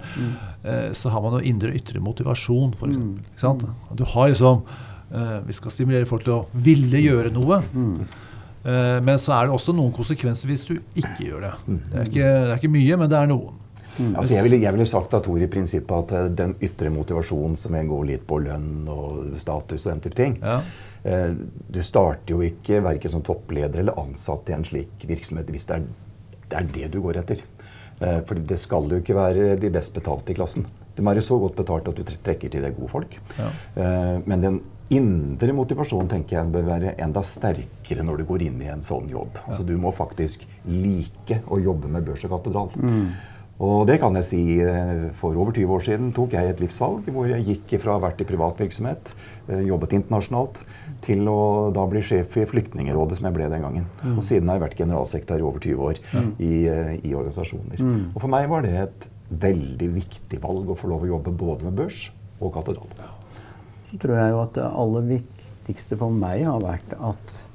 [0.63, 3.01] eh, så har man jo indre og ytre motivasjon, f.eks.
[3.01, 3.65] Mm.
[3.97, 7.63] Du har liksom eh, Vi skal stimulere folk til å ville gjøre noe.
[8.65, 11.53] Eh, men så er det også noen konsekvenser hvis du ikke gjør det.
[11.67, 13.61] Det er ikke, det er ikke mye, men det er noen.
[14.17, 17.57] Altså, jeg ville jeg ville sagt da, Tor, i prinsippet at eh, den ytre motivasjonen
[17.57, 20.61] som går litt på lønn og status og den type ting Ja.
[21.05, 21.33] eh,
[21.71, 25.77] Du starter jo ikke verken som toppleder eller ansatt i en slik virksomhet hvis det
[25.77, 25.85] er
[26.51, 27.41] det, er det du går etter.
[28.01, 30.67] Eh, for det skal jo ikke være de best betalte i klassen.
[30.95, 33.15] Du må være så godt betalt at du trekker til deg gode folk.
[33.39, 33.49] Ja.
[33.81, 34.61] Eh, men den
[34.95, 39.09] indre motivasjonen tenker jeg bør være enda sterkere når du går inn i en sånn
[39.11, 39.39] jobb.
[39.49, 42.69] Altså, du må faktisk like å jobbe med børs og katedral.
[43.63, 44.41] Og det kan jeg si.
[44.61, 48.01] eh, For over 20 år siden tok jeg et livsvalg hvor jeg gikk fra å
[48.01, 49.13] ha vært i privat virksomhet,
[49.49, 50.65] eh, jobbet internasjonalt,
[51.05, 53.87] til å da bli sjef i Flyktningerådet, som jeg ble den gangen.
[54.17, 56.01] Og siden har jeg vært generalsekretær i over 20 år
[56.41, 57.79] i, eh, i organisasjoner.
[58.15, 61.63] Og for meg var det et veldig viktig valg å få lov å jobbe både
[61.65, 62.09] med børs
[62.41, 62.89] og katedral.
[63.87, 67.47] Så tror jeg jo at det aller viktigste for meg har vært at,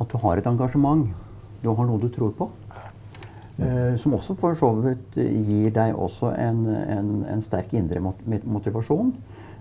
[0.00, 1.08] at du har et engasjement.
[1.62, 2.50] Du har noe du tror på.
[3.62, 9.12] Eh, som også for så vidt gir deg også en, en, en sterk indre motivasjon.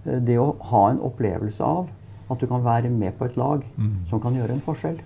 [0.06, 1.90] Eh, det å ha en opplevelse av
[2.32, 3.66] at du kan være med på et lag
[4.10, 4.98] som kan gjøre en forskjell.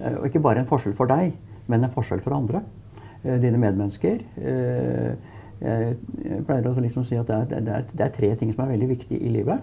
[0.00, 1.36] Eh, Og ikke bare en forskjell for deg,
[1.70, 2.64] men en forskjell for andre.
[3.24, 4.18] Dine medmennesker.
[5.64, 8.66] Jeg pleier å liksom si at det er, det, er, det er tre ting som
[8.66, 9.62] er veldig viktige i livet.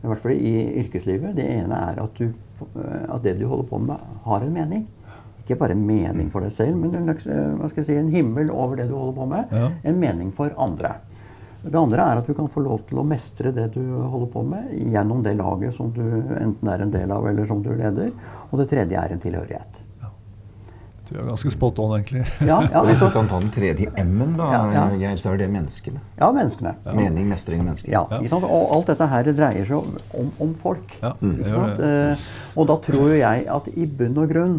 [0.00, 1.34] I hvert fall i yrkeslivet.
[1.36, 2.32] Det ene er at, du,
[2.78, 4.86] at det du holder på med, har en mening.
[5.46, 8.50] Ikke bare mening for deg selv, men en, eh, hva skal jeg si, en himmel
[8.50, 9.52] over det du holder på med.
[9.54, 9.68] Ja.
[9.86, 10.96] En mening for andre.
[11.62, 14.42] Det andre er at du kan få lov til å mestre det du holder på
[14.46, 18.10] med, gjennom det laget som du enten er en del av, eller som du leder.
[18.50, 19.82] Og det tredje er en tilhørighet.
[21.06, 22.24] Du er ganske spot on, egentlig.
[22.42, 25.12] Ja, ja, Og hvis du altså, kan ta den tredje M-en, da, Ja, ja.
[25.14, 26.00] Så er det menneskene.
[26.18, 26.72] ja menneskene.
[26.98, 27.92] Mening, mestring, mennesker.
[27.94, 28.46] Ja, ikke sant?
[28.50, 30.96] Og alt dette her dreier seg om, om, om folk.
[31.02, 31.84] Ja, ikke sant?
[31.86, 32.24] Eh,
[32.56, 34.56] og da tror jo jeg at i bunn og grunn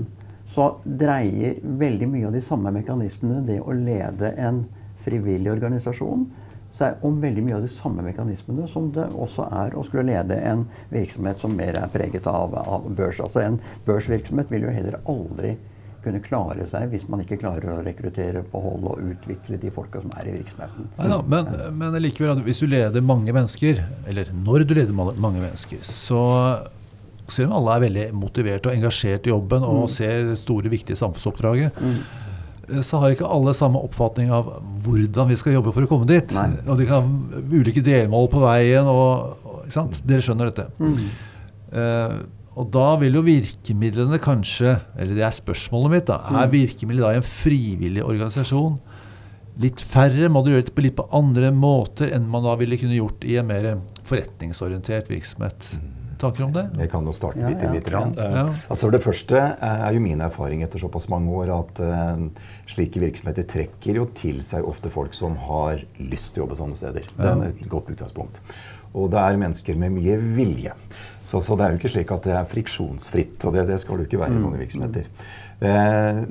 [0.57, 4.63] så dreier veldig mye av de samme mekanismene det å lede en
[5.05, 6.23] frivillig organisasjon
[6.77, 10.37] seg om veldig mye av de samme mekanismene som det også er å skulle lede
[10.49, 13.21] en virksomhet som mer er preget av, av børs.
[13.21, 15.55] Altså En børsvirksomhet vil jo heller aldri
[16.03, 20.13] kunne klare seg hvis man ikke klarer å rekruttere, beholde og utvikle de folka som
[20.17, 20.89] er i virksomheten.
[20.97, 25.81] Neida, men, men likevel, hvis du leder mange mennesker, eller når du leder mange mennesker,
[25.85, 26.23] så
[27.31, 30.99] selv om alle er veldig motivert og engasjert i jobben og ser det store, viktige
[30.99, 32.79] samfunnsoppdraget, mm.
[32.85, 34.49] så har ikke alle samme oppfatning av
[34.85, 36.35] hvordan vi skal jobbe for å komme dit.
[36.37, 36.49] Nei.
[36.67, 38.87] Og de kan ha ulike delmål på veien.
[38.87, 40.01] Og, ikke sant?
[40.07, 40.67] Dere skjønner dette.
[41.75, 42.17] Eh,
[42.57, 46.07] og da vil jo virkemidlene kanskje Eller det er spørsmålet mitt.
[46.07, 48.79] da, Er virkemidlet da i en frivillig organisasjon
[49.61, 50.29] litt færre?
[50.29, 53.25] Må du gjøre det på litt på andre måter enn man da ville kunne gjort
[53.27, 53.69] i en mer
[54.07, 55.71] forretningsorientert virksomhet?
[56.17, 56.63] Tanker om det?
[56.81, 57.73] Jeg kan jo starte Ja, bitte ja.
[57.73, 58.13] lite grann.
[58.17, 58.45] Ja.
[58.45, 62.23] Eh, Altså det første er jo min erfaring etter såpass mange år at uh,
[62.69, 66.79] slike virksomheter trekker jo til seg ofte folk som har lyst til å jobbe sånne
[66.79, 67.07] steder.
[67.17, 68.41] Det er et godt utgangspunkt.
[68.97, 70.73] Og det er mennesker med mye vilje.
[71.21, 73.37] Så, så det er jo ikke slik at det er friksjonsfritt.
[73.45, 75.09] Og det, det skal det jo ikke være i sånne virksomheter.
[75.67, 76.21] Eh,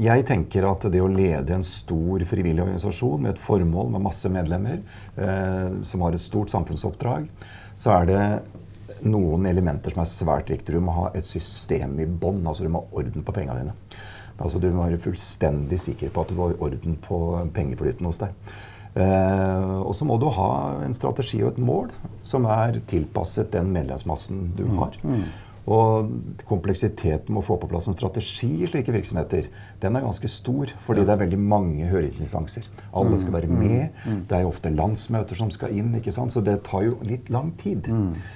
[0.00, 4.30] jeg tenker at det å lede en stor frivillig organisasjon med et formål, med masse
[4.32, 4.82] medlemmer,
[5.16, 7.26] eh, som har et stort samfunnsoppdrag,
[7.80, 8.22] så er det
[9.04, 10.78] noen elementer som er svært viktige.
[10.78, 12.42] Du må ha et system i bånn.
[12.46, 13.76] Altså du må ha orden på pengene dine.
[14.40, 17.16] Altså Du må være fullstendig sikker på at du har orden på
[17.52, 18.32] pengeflyten hos deg.
[18.96, 20.48] Eh, og så må du ha
[20.82, 21.92] en strategi og et mål
[22.26, 24.96] som er tilpasset den medlemsmassen du har.
[25.70, 26.08] Og
[26.48, 29.46] kompleksiteten med å få på plass en strategi i slike virksomheter,
[29.82, 30.72] den er ganske stor.
[30.82, 32.64] Fordi det er veldig mange høringsinstanser.
[32.96, 33.90] Alle skal være med.
[34.26, 35.92] Det er jo ofte landsmøter som skal inn.
[36.00, 36.32] ikke sant?
[36.32, 37.86] Så det tar jo litt lang tid.
[37.92, 38.30] Eh,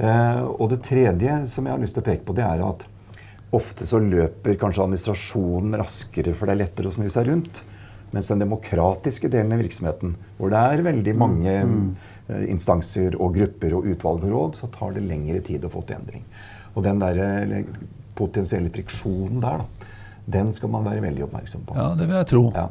[0.00, 2.86] og det tredje som jeg har lyst til å peke på, det er at
[3.56, 7.62] ofte så løper kanskje administrasjonen raskere, for det er lettere å snu seg rundt.
[8.10, 11.84] Mens den demokratiske delen av virksomheten, hvor det er veldig mange mm.
[12.50, 16.00] instanser og grupper og utvalg og råd, så tar det lengre tid å få til
[16.00, 16.24] endring.
[16.74, 17.70] Og den der eh,
[18.18, 19.92] potensielle friksjonen der, da,
[20.30, 21.78] den skal man være veldig oppmerksom på.
[21.78, 22.44] Ja, det vil jeg tro.
[22.54, 22.66] Ja.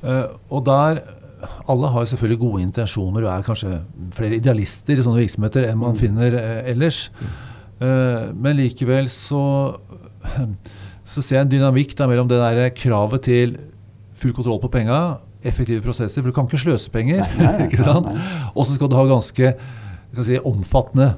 [0.00, 1.02] Uh, og der
[1.70, 3.78] Alle har selvfølgelig gode intensjoner og er kanskje
[4.16, 7.06] flere idealister i sånne virksomheter enn man finner eh, ellers.
[7.80, 9.42] Eh, men likevel så,
[11.04, 13.58] så ser jeg en dynamikk da mellom det der kravet til
[14.20, 17.24] full kontroll på penga, effektive prosesser, for du kan ikke sløse penger.
[18.54, 19.54] Og så skal du ha ganske
[20.10, 21.14] skal si, omfattende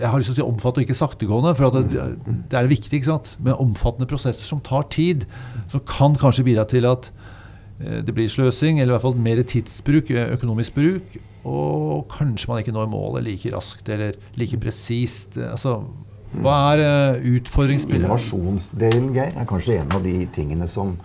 [0.00, 2.04] jeg har lyst til å si omfattende og ikke saktegående, for at det,
[2.50, 2.92] det er viktig.
[2.96, 3.34] ikke sant?
[3.42, 5.26] Men omfattende prosesser som tar tid,
[5.70, 7.10] som kan kanskje bidra til at
[7.80, 11.16] det blir sløsing, eller i hvert fall mer tidsbruk, eh, økonomisk bruk,
[11.48, 15.38] og kanskje man ikke når målet like raskt eller like presist.
[15.40, 15.78] Eh, Altså,
[16.40, 18.04] hva er eh, utfordringsbildet?
[18.04, 20.98] Innovasjonsdelen, Geir, er kanskje en av de tingene som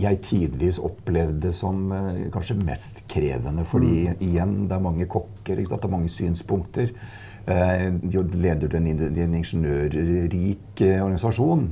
[0.00, 3.64] jeg tidvis opplevde som eh, kanskje mest krevende.
[3.68, 5.82] Fordi igjen, det er mange kokker, ikke sant?
[5.84, 6.94] det er mange synspunkter.
[7.42, 11.64] Eh, de leder du en, en ingeniørrik eh, organisasjon,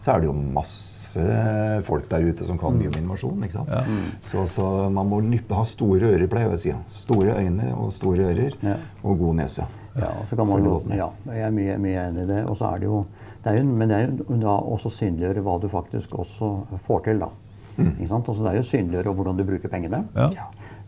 [0.00, 1.24] så er det jo masse
[1.84, 3.44] folk der ute som kan mye om innovasjon.
[3.44, 3.94] ikke sant?
[4.24, 6.74] Så, så man må nyppe, ha store ører, pleier jeg å si.
[7.04, 8.78] Store øyne og store ører Ja.
[9.04, 9.68] og god nese.
[9.94, 12.40] Ja, så kan man ja, jeg er mye, mye enig i det.
[12.50, 13.04] Og så er det jo,
[13.44, 16.50] det er jo Men det er jo da også synliggjøre hva du faktisk også
[16.86, 17.28] får til, da.
[17.74, 18.28] Ikke sant?
[18.28, 20.04] Altså, det er jo synliggjøre hvordan du bruker pengene.
[20.14, 20.30] Ja.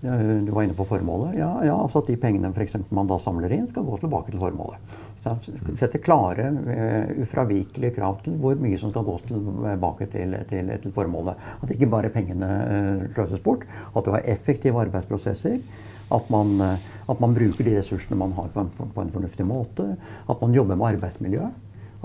[0.04, 1.38] Ja, Du var inne på formålet.
[1.38, 4.32] Ja, ja altså at de pengene for eksempel, man da samler inn, skal gå tilbake
[4.32, 4.96] til formålet.
[5.26, 10.94] Sette klare, eh, ufravikelige krav til hvor mye som skal gå tilbake til, til, til
[10.94, 11.48] formålet.
[11.62, 13.66] At ikke bare pengene eh, sløses bort.
[13.96, 15.58] At du har effektive arbeidsprosesser.
[16.14, 19.48] At man, eh, at man bruker de ressursene man har på en, på en fornuftig
[19.48, 19.96] måte.
[20.30, 21.50] At man jobber med arbeidsmiljø.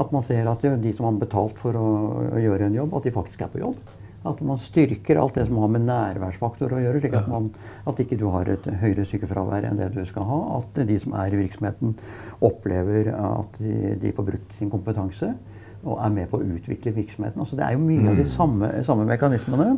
[0.02, 1.88] At man ser at de som har betalt for å,
[2.32, 4.01] å gjøre en jobb, at de faktisk er på jobb.
[4.28, 7.48] At man styrker alt det som har med nærværsfaktor å gjøre, slik at, man,
[7.90, 10.42] at ikke du har et høyere sykefravær enn det du skal ha.
[10.60, 11.96] At de som er i virksomheten,
[12.46, 15.32] opplever at de, de får brukt sin kompetanse
[15.82, 17.42] og er med på å utvikle virksomheten.
[17.42, 19.72] Altså, det er jo mye av de samme, samme mekanismene.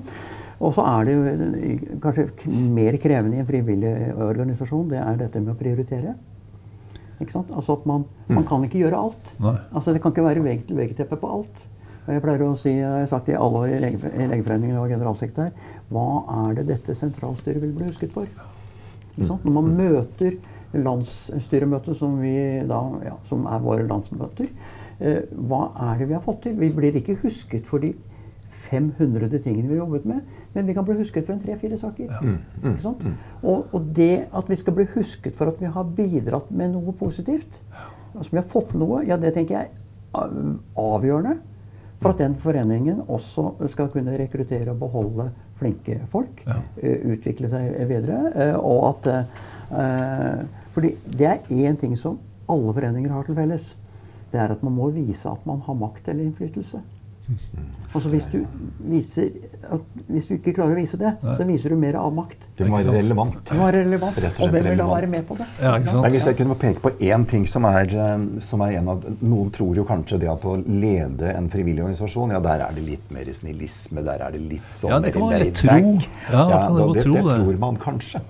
[0.63, 2.27] Og så er det jo kanskje
[2.75, 3.93] mer krevende i en frivillig
[4.27, 6.17] organisasjon, det er dette med å prioritere.
[7.23, 7.51] Ikke sant?
[7.55, 9.31] Altså at man, man kan ikke gjøre alt.
[9.71, 11.63] Altså Det kan ikke være vegg-til-vegg-teppe på alt.
[12.03, 14.89] Jeg pleier å si, jeg har sagt i alle år i, lege, i Legeforeningen og
[14.91, 15.53] generalsekretær,
[15.93, 16.07] hva
[16.47, 18.27] er det dette sentralstyret vil bli husket for?
[19.13, 19.45] Ikke sant?
[19.45, 20.35] Når man møter
[20.73, 22.17] landsstyremøtet, som,
[22.67, 24.49] da, ja, som er våre landsmøter,
[24.99, 26.57] eh, hva er det vi har fått til?
[26.59, 27.93] Vi blir ikke husket for de
[28.53, 32.11] 500 tingene vi har jobbet med, men vi kan bli husket for en tre-fire saker.
[32.59, 33.07] Ikke sant?
[33.41, 36.93] Og, og det at vi skal bli husket for at vi har bidratt med noe
[36.99, 37.61] positivt,
[38.13, 39.71] altså vi har fått til noe, ja, det tenker jeg
[40.13, 40.37] er
[40.77, 41.39] avgjørende
[42.03, 46.43] for at den foreningen også skal kunne rekruttere og beholde flinke folk.
[46.81, 48.19] eh, Utvikle seg videre.
[48.35, 49.07] eh, Og at
[49.71, 50.43] eh,
[50.75, 53.75] fordi det er én ting som alle foreninger har til felles.
[54.31, 56.81] Det er at man må vise at man har makt eller innflytelse.
[57.93, 58.39] Altså hvis du,
[58.89, 59.29] viser
[59.71, 62.41] at, hvis du ikke klarer å vise det, så viser du mer avmakt.
[62.57, 63.37] Du må være relevant.
[63.47, 65.47] Du er relevant, Rett og og hvem vil da være med på det?
[65.61, 66.03] Ja, ikke sant?
[66.03, 69.05] Nei, hvis jeg kunne peke på én ting som er, eh, som er en av
[69.21, 72.83] Noen tror jo kanskje det at å lede en frivillig organisasjon, ja, der er det
[72.89, 75.77] litt mer snillisme, der er det litt sånn Ja, det kan man mer tro.
[76.33, 77.37] Ja, man kan da- det, tro det det.
[77.39, 78.21] tror man kanskje.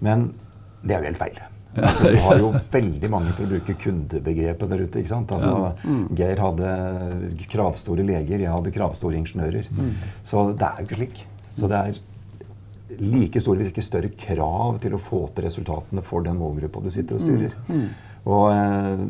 [0.00, 0.32] Men
[0.82, 1.38] det er jo helt feil.
[1.76, 5.00] Altså, du har jo veldig mange til å bruke kundebegrepet der ute.
[5.02, 5.32] ikke sant?
[5.36, 5.52] Altså,
[6.16, 6.74] Geir hadde
[7.52, 9.68] kravstore leger, jeg hadde kravstore ingeniører.
[10.24, 11.24] Så det er jo ikke slik.
[11.56, 11.98] Så det er
[13.02, 16.90] like store, hvis ikke større, krav til å få til resultatene for den målgruppa du
[16.94, 17.56] sitter og styrer.
[18.26, 19.02] Og eh,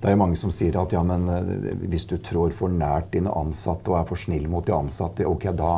[0.00, 3.08] det er jo mange som sier at ja, men eh, hvis du trår for nært
[3.14, 5.72] dine ansatte og er for snill mot de ansatte, ok, da,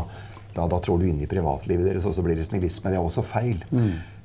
[0.57, 2.91] da, da trår du inn i privatlivet deres, og så blir det snillisme.
[2.93, 3.63] Det er også feil.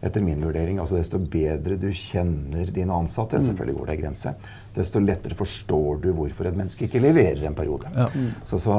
[0.01, 0.79] Etter min vurdering.
[0.81, 4.31] altså Desto bedre du kjenner dine ansatte, selvfølgelig går det en grense,
[4.73, 7.91] desto lettere forstår du hvorfor et menneske ikke leverer en periode.
[8.45, 8.77] Så, så,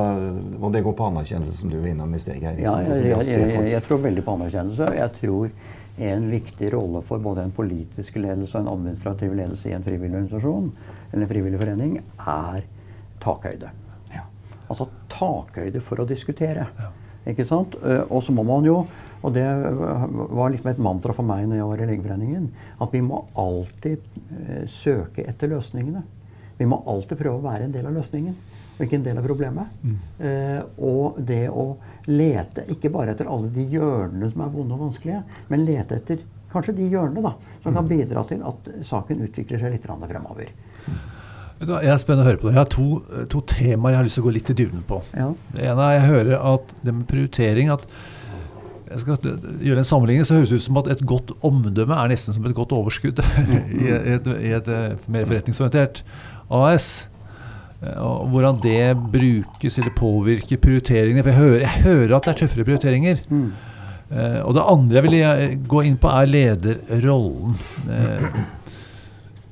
[0.58, 2.58] og det går på anerkjennelse, som du var innom i steg her.
[2.58, 4.88] Ja, jeg, jeg, jeg, jeg tror veldig på anerkjennelse.
[4.98, 5.52] Jeg tror
[6.02, 10.16] en viktig rolle for både en politisk ledelse og en administrativ ledelse i en frivillig
[10.22, 10.70] organisasjon
[11.12, 12.64] eller en frivillig forening er
[13.22, 13.70] takhøyde.
[14.14, 14.24] Ja.
[14.72, 16.66] Altså takhøyde for å diskutere.
[17.28, 17.76] Ikke sant?
[17.85, 18.80] Eh, Og så må man jo,
[19.22, 22.48] og det var liksom et mantra for meg når jeg var i Legeforeningen,
[22.82, 24.02] at vi må alltid
[24.35, 26.02] eh, søke etter løsningene.
[26.58, 28.35] Vi må alltid prøve å være en del av løsningen,
[28.72, 29.87] og ikke en del av problemet.
[30.18, 31.68] Eh, og det å
[32.11, 36.22] lete ikke bare etter alle de hjørnene som er vonde og vanskelige, men lete etter
[36.52, 40.50] kanskje de hjørnene da, som kan bidra til at saken utvikler seg litt fremover.
[41.62, 42.56] Vet du hva, Jeg er spennende å høre på det.
[42.56, 44.98] Jeg har to, to temaer jeg har lyst til å gå litt i dybden på.
[45.14, 45.28] Ja.
[45.54, 47.87] Det ene er jeg hører at det med prioritering at
[48.92, 52.12] jeg skal gjøre en sammenligning, så høres det ut som at et godt omdømme er
[52.12, 53.22] nesten som et godt overskudd
[53.83, 56.02] i et, i et eh, mer forretningsorientert
[56.52, 56.88] AS.
[57.83, 61.24] Eh, Og hvordan det brukes eller påvirker prioriteringene.
[61.24, 63.22] For jeg hører, jeg hører at det er tøffere prioriteringer.
[63.33, 63.46] Mm.
[64.12, 67.57] Eh, og det andre jeg vil gå inn på, er lederrollen.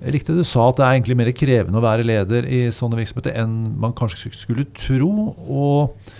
[0.01, 2.97] Jeg likte du sa, at det er egentlig mer krevende å være leder i sånne
[3.03, 5.11] virksomheter enn man kanskje skulle tro.
[5.45, 6.13] Og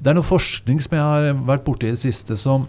[0.00, 2.66] det er noe forskning som jeg har vært borti i det siste, som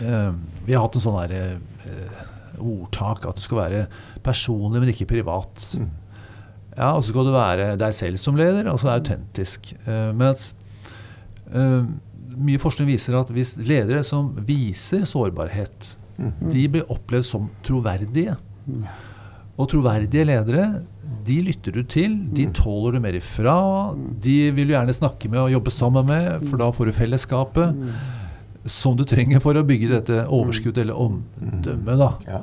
[0.00, 0.32] eh,
[0.66, 1.42] Vi har hatt en sånn derre
[1.86, 2.24] eh,
[2.56, 3.84] ordtak at du skal være
[4.24, 5.62] personlig, men ikke privat.
[6.76, 9.72] Ja, og så skal du være deg selv som leder, altså autentisk.
[9.84, 10.50] Eh, mens
[11.52, 11.84] eh,
[12.36, 18.36] mye forskning viser at hvis ledere som viser sårbarhet, de blir opplevd som troverdige.
[19.56, 20.66] Og troverdige ledere,
[21.26, 23.56] de lytter du til, de tåler du mer ifra.
[24.22, 27.82] De vil du gjerne snakke med og jobbe sammen med, for da får du fellesskapet
[28.66, 31.98] som du trenger for å bygge dette overskuddet eller omdømmet.
[32.00, 32.12] da.
[32.26, 32.40] Ja.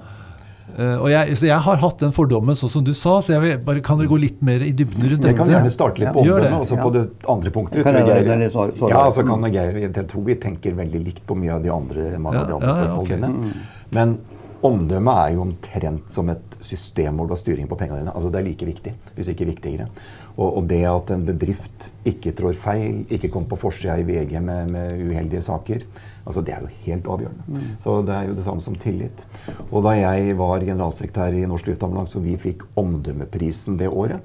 [0.73, 3.43] Eh, og jeg, så jeg har hatt den fordommen, sånn som du sa, så jeg
[3.43, 6.13] vil, bare, kan dere gå litt mer i dybden rundt Jeg kan gjerne starte litt
[6.15, 7.84] på omdømmet, og så på det andre punktet.
[7.86, 8.52] Kan jeg jeg?
[8.89, 12.08] Ja, så kan Geir, jeg tror vi tenker veldig likt på mye av de andre,
[12.17, 13.43] mange av de andre ja, ja, spørsmålene ok.
[13.52, 13.67] dine.
[13.93, 14.15] Men
[14.63, 18.13] omdømme er jo omtrent som et system hvor du har styring på pengene dine.
[18.13, 19.89] Altså Det er like viktig, hvis ikke viktigere.
[20.38, 24.39] Og, og det at en bedrift ikke trår feil, ikke kommer på forsida i VG
[24.41, 25.86] med, med uheldige saker,
[26.26, 27.62] altså det er jo helt avgjørende.
[27.84, 29.23] Så det er jo det samme som tillit.
[29.69, 34.21] Og da jeg var generalsekretær i Norsk Luftambulanse og vi fikk omdømmeprisen det året,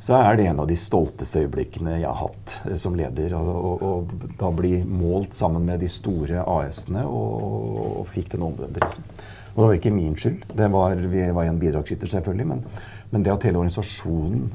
[0.00, 3.34] så er det en av de stolteste øyeblikkene jeg har hatt eh, som leder.
[3.36, 8.46] Og, og, og da bli målt sammen med de store AS-ene og, og fikk den
[8.48, 9.04] omdømmeprisen.
[9.60, 10.44] Og det var ikke min skyld.
[10.56, 12.46] Det var, vi var en bidragsyter, selvfølgelig.
[12.48, 12.62] Men,
[13.10, 14.46] men det at hele organisasjonen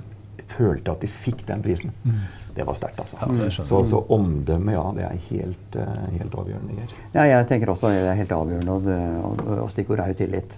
[0.50, 1.94] følte at de fikk den prisen,
[2.56, 3.00] det var sterkt.
[3.04, 3.20] altså.
[3.22, 6.88] Ja, så, så omdømme, ja, det er helt, eh, helt avgjørende.
[7.14, 8.90] Ja, jeg tenker også det er helt avgjørende, og,
[9.46, 10.58] og, og stikkordet er jo tillit.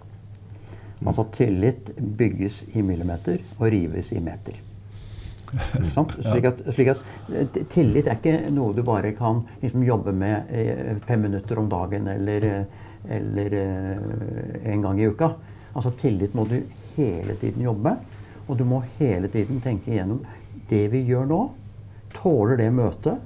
[1.06, 4.64] Altså Tillit bygges i millimeter og rives i meter.
[6.28, 10.52] Slik at, slik at eh, Tillit er ikke noe du bare kan liksom, jobbe med
[10.52, 15.32] eh, fem minutter om dagen eller, eh, eller eh, en gang i uka.
[15.74, 16.60] Altså Tillit må du
[16.98, 17.96] hele tiden jobbe.
[18.48, 20.22] Og du må hele tiden tenke igjennom
[20.70, 21.41] det vi gjør nå.
[22.15, 23.17] Tåler det møtet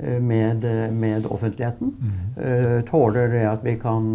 [0.00, 1.94] eh, med, med offentligheten?
[2.36, 4.12] Eh, Tåler det at vi kan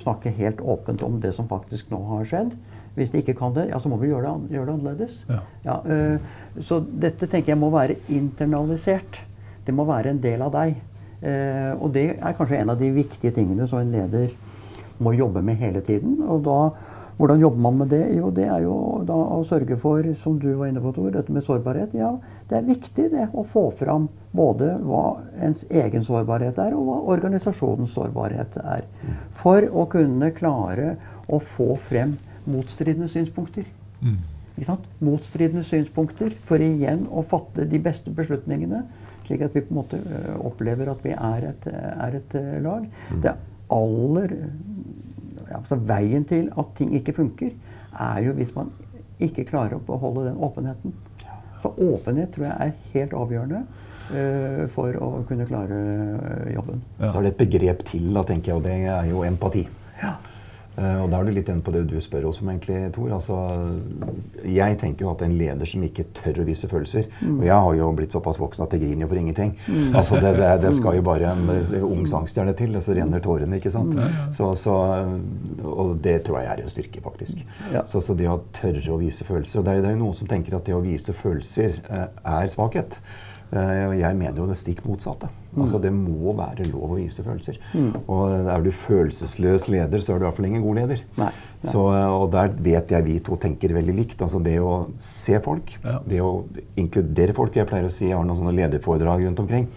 [0.00, 2.56] snakke helt åpent om det som faktisk nå har skjedd?
[2.94, 5.14] Hvis de ikke kan det, ja, så må vi gjøre det, gjøre det annerledes.
[5.26, 5.40] Ja.
[5.90, 9.18] eh, så dette tenker jeg må være internalisert.
[9.66, 10.76] Det må være en del av deg.
[11.22, 14.34] Eh, og det er kanskje en av de viktige tingene som en leder
[15.02, 16.18] må jobbe med hele tiden.
[16.22, 16.58] Og da,
[17.18, 18.02] hvordan jobber man med det?
[18.16, 21.34] Jo, det er jo da å sørge for, som du var inne på, Tor, dette
[21.34, 21.96] med sårbarhet.
[21.98, 22.12] Ja,
[22.50, 25.04] det er viktig det å få fram både hva
[25.42, 28.86] ens egen sårbarhet er, og hva organisasjonens sårbarhet er.
[29.34, 30.94] For å kunne klare
[31.26, 32.16] å få frem
[32.50, 33.66] motstridende synspunkter.
[34.54, 34.84] Ikke sant?
[35.02, 38.84] Motstridende synspunkter for igjen å fatte de beste beslutningene.
[39.24, 40.00] Slik at vi på en måte
[40.44, 42.34] opplever at vi er et, er et
[42.64, 42.64] lag.
[42.64, 43.20] lag.
[43.24, 43.36] Det
[43.74, 44.34] aller
[45.54, 47.54] altså Veien til at ting ikke funker,
[48.00, 48.72] er jo hvis man
[49.22, 50.94] ikke klarer å beholde den åpenheten.
[51.62, 53.64] For åpenhet tror jeg er helt avgjørende
[54.74, 55.78] for å kunne klare
[56.52, 56.82] jobben.
[56.98, 57.08] jobben.
[57.08, 59.64] Så er det et begrep til, da, tenker jeg, og det er jo empati.
[60.02, 60.16] Ja.
[60.76, 63.12] Eh, Og da er du litt inne på det du spør oss om, egentlig, Tor.
[63.14, 63.36] Altså,
[64.44, 67.74] jeg tenker jo at en leder som ikke tør å vise følelser Og jeg har
[67.78, 69.52] jo blitt såpass voksen at jeg griner jo for ingenting.
[69.94, 73.22] Altså, det, det, det skal jo bare en eh, ung sangstjerne til, og så renner
[73.24, 73.94] tårene, ikke sant.
[74.34, 74.74] Så, så,
[75.62, 77.44] og det tror jeg er en styrke, faktisk.
[77.72, 77.84] Ja.
[77.86, 80.18] Så, så det å tørre å vise følelser Og det er, det er jo noen
[80.18, 82.98] som tenker at det å vise følelser eh, er svakhet.
[83.54, 85.28] Eh, jeg mener jo det stikk motsatte.
[85.54, 87.58] Altså Det må være lov å vise følelser.
[88.10, 91.04] Og er du følelsesløs leder, så er du i hvert fall ingen god leder.
[91.20, 91.70] Nei, nei.
[91.70, 94.24] Så, og der vet jeg vi to tenker veldig likt.
[94.26, 96.00] Altså Det å se folk, Ja.
[96.06, 96.32] det å
[96.76, 97.54] inkludere folk.
[97.54, 99.68] Jeg pleier å si, jeg har noen sånne lederforedrag rundt omkring.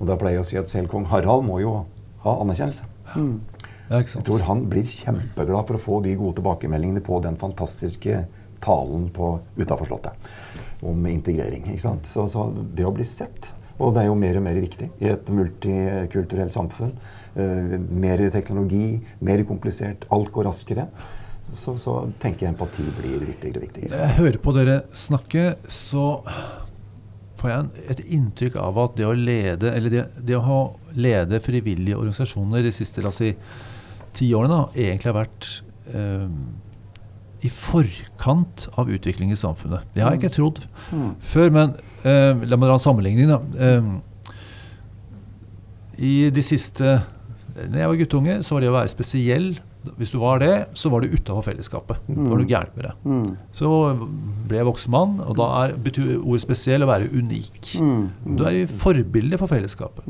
[0.00, 1.84] Og da pleier jeg å si at selv kong Harald må jo
[2.24, 2.84] ha anerkjennelse.
[3.90, 7.36] Ja, ikke Jeg tror han blir kjempeglad for å få de gode tilbakemeldingene på den
[7.36, 8.24] fantastiske
[8.60, 10.30] talen på utafor Slottet
[10.86, 11.66] om integrering.
[11.68, 12.08] ikke sant?
[12.08, 15.08] Så, så det å bli sett Og det er jo mer og mer viktig i
[15.08, 16.90] et multikulturelt samfunn.
[17.32, 20.84] Eh, mer teknologi, mer komplisert, alt går raskere.
[21.56, 23.94] Så, så tenker jeg empati blir viktigere og viktigere.
[23.94, 26.04] Når jeg hører på dere snakke, så
[27.40, 30.60] får jeg et inntrykk av at det å lede eller det, det å
[31.00, 33.32] lede frivillige organisasjoner de siste la oss si,
[34.16, 35.48] ti årene da, egentlig har vært
[35.94, 36.28] eh,
[37.42, 39.86] i forkant av utvikling i samfunnet.
[39.94, 40.58] Det har jeg ikke trodd
[41.24, 41.72] før, men
[42.04, 43.30] eh, la meg dra en sammenligning.
[43.30, 43.38] da.
[43.56, 43.82] Eh,
[46.00, 47.00] I de siste
[47.60, 49.48] Når jeg var guttunge, så var det å være spesiell
[49.96, 51.96] Hvis du var det, så var du utafor fellesskapet.
[52.06, 52.94] Det var noe gærent med det.
[53.56, 53.70] Så
[54.48, 57.70] ble jeg voksen mann, og da er, betyr ordet spesiell å være unik.
[58.36, 60.04] Du er forbilde for fellesskapet.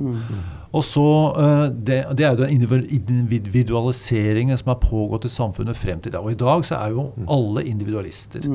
[0.74, 1.06] Og så,
[1.38, 6.16] eh, det, det er jo den individualiseringen som har pågått i samfunnet frem til i
[6.16, 6.24] dag.
[6.24, 8.46] Og i dag så er jo alle individualister.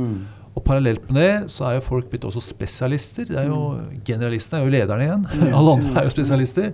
[0.55, 3.27] Og parallelt med det så er jo folk blitt også spesialister.
[3.27, 3.75] Det er jo,
[4.07, 5.25] Generalistene er jo lederne igjen.
[5.57, 6.69] Alle andre er jo spesialister.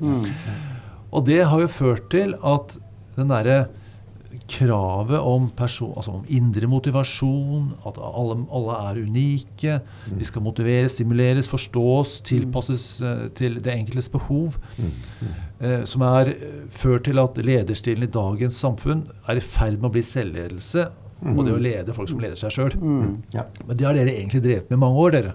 [1.12, 2.76] Og det har jo ført til at
[3.18, 3.64] den derre
[4.52, 9.78] kravet om, person, altså om indre motivasjon, at alle, alle er unike,
[10.12, 14.58] de skal motiveres, stimuleres, forstås, tilpasses eh, til det enkeltes behov,
[15.62, 19.92] eh, som er eh, ført til at lederstilen i dagens samfunn er i ferd med
[19.92, 20.90] å bli selvledelse,
[21.22, 22.74] og det å lede folk som leder seg sjøl.
[23.36, 23.46] Ja.
[23.68, 25.34] Men det har dere egentlig drevet med i mange år, dere.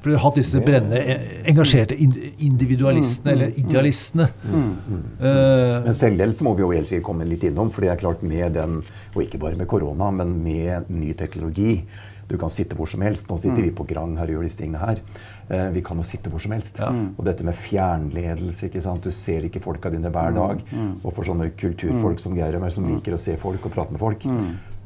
[0.00, 1.96] For dere har hatt disse brennende, eh, engasjerte
[2.38, 4.28] individualistene, eller idealistene.
[4.46, 7.70] Eh, Men selvledelse må vi jo helt sikkert komme litt innom.
[7.72, 8.82] For det er klart med den,
[9.14, 11.82] og ikke bare med korona, men med ny teknologi
[12.28, 13.28] Du kan sitte hvor som helst.
[13.30, 14.96] Nå sitter vi på Grang her og gjør disse tingene her.
[15.48, 16.80] Eh, vi kan jo sitte hvor som helst.
[16.80, 18.64] Og dette med fjernledelse.
[18.66, 19.00] ikke sant?
[19.06, 20.58] Du ser ikke folka dine hver dag.
[21.04, 23.92] Og for sånne kulturfolk som Geir og meg, som liker å se folk og prate
[23.92, 24.26] med folk,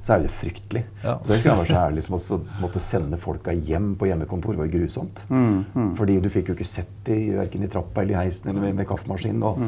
[0.01, 0.83] så er jo det fryktelig.
[1.03, 1.19] Ja.
[1.25, 4.69] Så jeg skal være så ærlig som å måtte sende folka hjem på hjemmekontor var
[4.69, 5.25] jo grusomt.
[5.99, 8.79] Fordi du fikk jo ikke sett dem verken i trappa eller i heisen eller med,
[8.81, 9.45] med kaffemaskinen.
[9.45, 9.61] Og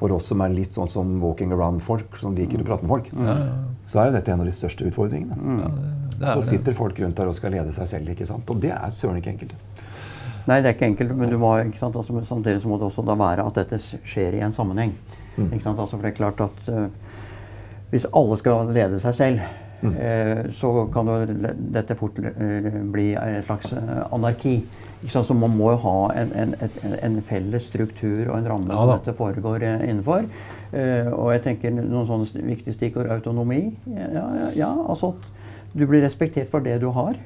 [0.00, 3.12] for oss som er litt sånn som walking around-folk, som liker å prate med folk,
[3.84, 5.36] så er jo dette en av de største utfordringene.
[5.36, 5.68] det
[6.14, 6.48] det så det.
[6.48, 8.50] sitter folk rundt der og skal lede seg selv, ikke sant?
[8.50, 9.54] og det er søren ikke enkelt.
[10.44, 11.96] Nei, det er ikke enkelt, men du må, ikke sant?
[11.96, 14.92] Altså, samtidig så må det også da være at dette skjer i en sammenheng.
[15.38, 15.78] Ikke sant?
[15.78, 16.88] Altså, for det er klart at uh,
[17.94, 19.46] hvis alle skal lede seg selv,
[19.92, 24.56] eh, så kan jo dette fort eh, bli en slags eh, anarki.
[25.10, 26.54] Så man må jo ha en, en,
[27.04, 30.24] en felles struktur og en ramme Ja som dette foregår innenfor.
[30.72, 33.66] Og jeg tenker noen sånne viktige stikkord autonomi.
[33.84, 35.26] Ja, ja, ja, altså at
[35.76, 37.18] du blir respektert for det du har.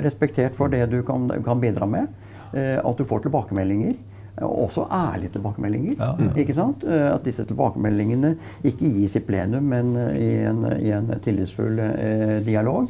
[0.00, 2.08] respektert for det du kan, kan bidra med.
[2.56, 3.92] at du får tilbakemeldinger.
[4.40, 5.96] Eh, Også ærlige tilbakemeldinger.
[5.98, 6.30] Ja.
[6.38, 6.84] Ikke sant?
[6.84, 11.78] Eh, At disse tilbakemeldingene ikke gis i plenum, men eh, i en, i en tillitsfull
[11.84, 12.88] eh, dialog.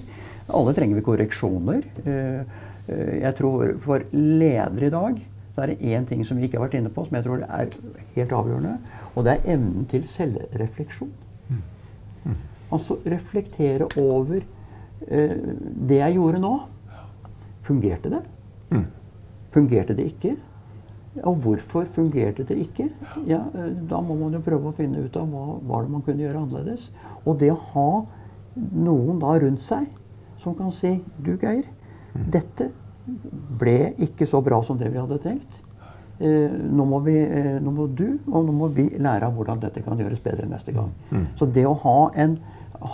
[0.48, 1.82] Alle trenger vi korreksjoner.
[2.04, 2.40] Eh,
[2.88, 5.18] eh, jeg tror For ledere i dag
[5.54, 7.40] så er det én ting som vi ikke har vært inne på, som jeg tror
[7.42, 7.72] er
[8.14, 8.76] helt avgjørende.
[9.16, 11.10] Og det er evnen til selvrefleksjon.
[12.70, 14.38] Altså reflektere over
[15.08, 15.36] eh,
[15.88, 16.52] det jeg gjorde nå.
[17.64, 18.20] Fungerte det?
[19.54, 20.34] Fungerte det ikke?
[21.26, 22.88] Og hvorfor fungerte det ikke?
[23.26, 26.04] Ja, eh, da må man jo prøve å finne ut av hva var det man
[26.06, 26.90] kunne gjøre annerledes.
[27.24, 27.88] Og det å ha
[28.74, 29.86] noen da rundt seg
[30.42, 31.66] som kan si Du, Geir,
[32.14, 32.70] dette
[33.58, 35.62] ble ikke så bra som det vi hadde tenkt.
[36.18, 39.60] Eh, nå, må vi, eh, nå må du og nå må vi lære av hvordan
[39.62, 40.90] dette kan gjøres bedre neste gang.
[41.38, 42.38] Så det å ha, en,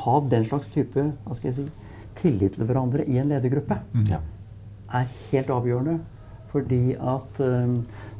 [0.04, 1.06] ha den slags type
[1.40, 1.68] si,
[2.20, 4.10] tillit til hverandre i en ledergruppe mm.
[5.00, 5.98] er helt avgjørende.
[6.52, 7.72] Fordi at eh,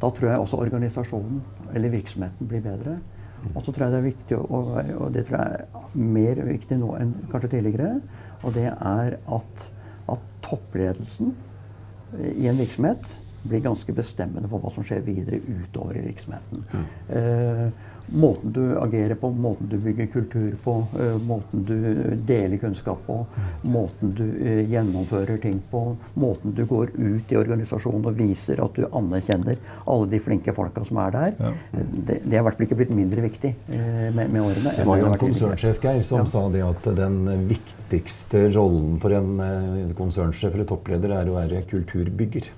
[0.03, 1.43] da tror jeg også organisasjonen
[1.75, 2.99] eller virksomheten blir bedre.
[3.55, 6.95] Og så tror jeg det er viktig, og, det tror jeg er mer viktig nå
[6.97, 7.99] enn kanskje tidligere,
[8.43, 9.67] og det er at,
[10.15, 11.35] at toppledelsen
[12.15, 16.65] i en virksomhet blir ganske bestemmende for hva som skjer videre utover i virksomheten.
[17.13, 17.67] Eh,
[18.07, 21.77] måten du agerer på, måten du bygger kultur på, eh, måten du
[22.27, 23.19] deler kunnskap på,
[23.63, 28.77] måten du eh, gjennomfører ting på, måten du går ut i organisasjonen og viser at
[28.77, 31.53] du anerkjenner alle de flinke folka som er der, ja.
[31.81, 34.75] det, det er i hvert fall ikke blitt mindre viktig eh, med, med årene.
[34.79, 36.27] Det var jo en konsernsjef Geir, som Ja.
[36.35, 41.63] sa det at den viktigste rollen for en eh, konsernsjef eller toppleder er å være
[41.71, 42.51] kulturbygger.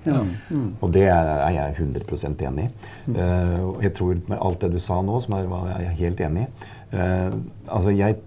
[0.81, 2.69] Og det er jeg 100% enig i.
[3.15, 6.47] Eh, jeg tror med alt det du sa nå, som er, var jeg helt enig
[6.91, 7.31] eh,
[7.67, 8.17] Altså, jeg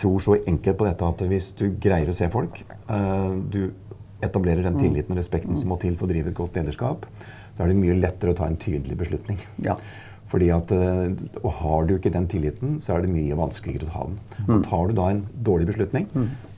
[0.00, 3.62] tror så enkelt på dette at hvis du greier å se folk, eh, du
[4.24, 7.08] etablerer den tilliten og respekten som må til for å drive et godt lederskap,
[7.56, 9.40] så er det mye lettere å ta en tydelig beslutning.
[9.64, 9.78] Ja.
[10.30, 11.08] Fordi at, eh,
[11.42, 14.20] og Har du ikke den tilliten, så er det mye vanskeligere å ta den.
[14.46, 16.06] Og tar du da en dårlig beslutning,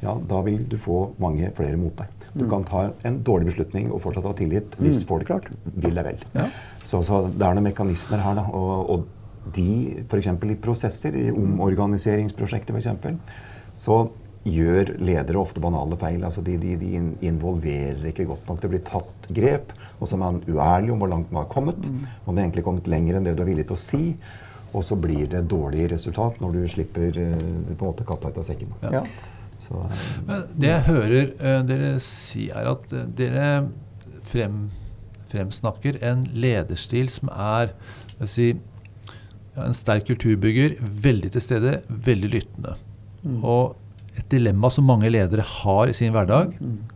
[0.02, 2.28] ja, da vil du få mange flere mot deg.
[2.36, 5.32] Du kan ta en dårlig beslutning og fortsatt ha tillit hvis folk
[5.64, 6.20] vil deg vel.
[6.84, 8.36] Så, så det er noen mekanismer her.
[8.36, 9.21] da, og, og
[9.54, 10.28] de, f.eks.
[10.28, 13.40] i prosesser, i omorganiseringsprosjekter f.eks.,
[13.82, 14.04] så
[14.42, 16.22] gjør ledere ofte banale feil.
[16.26, 18.62] altså De, de, de involverer ikke godt nok.
[18.62, 21.90] Det blir tatt grep, og så er man uærlig om hvor langt man har kommet.
[22.26, 24.02] Man har egentlig kommet lenger enn det du er villig til å si.
[24.72, 27.38] Og så blir det dårlig resultat når du slipper eh,
[27.70, 28.72] på en måte katta ut av sekken.
[28.82, 29.02] Ja.
[29.62, 29.78] Så,
[30.26, 33.48] Men det jeg hører eh, dere si, er at eh, dere
[34.26, 34.64] frem,
[35.30, 37.74] fremsnakker en lederstil som er
[38.22, 38.71] jeg si, ja,
[39.56, 42.76] en sterk kulturbygger, veldig til stede, veldig lyttende.
[43.44, 43.76] Og
[44.18, 46.50] et dilemma som mange ledere har i sin hverdag,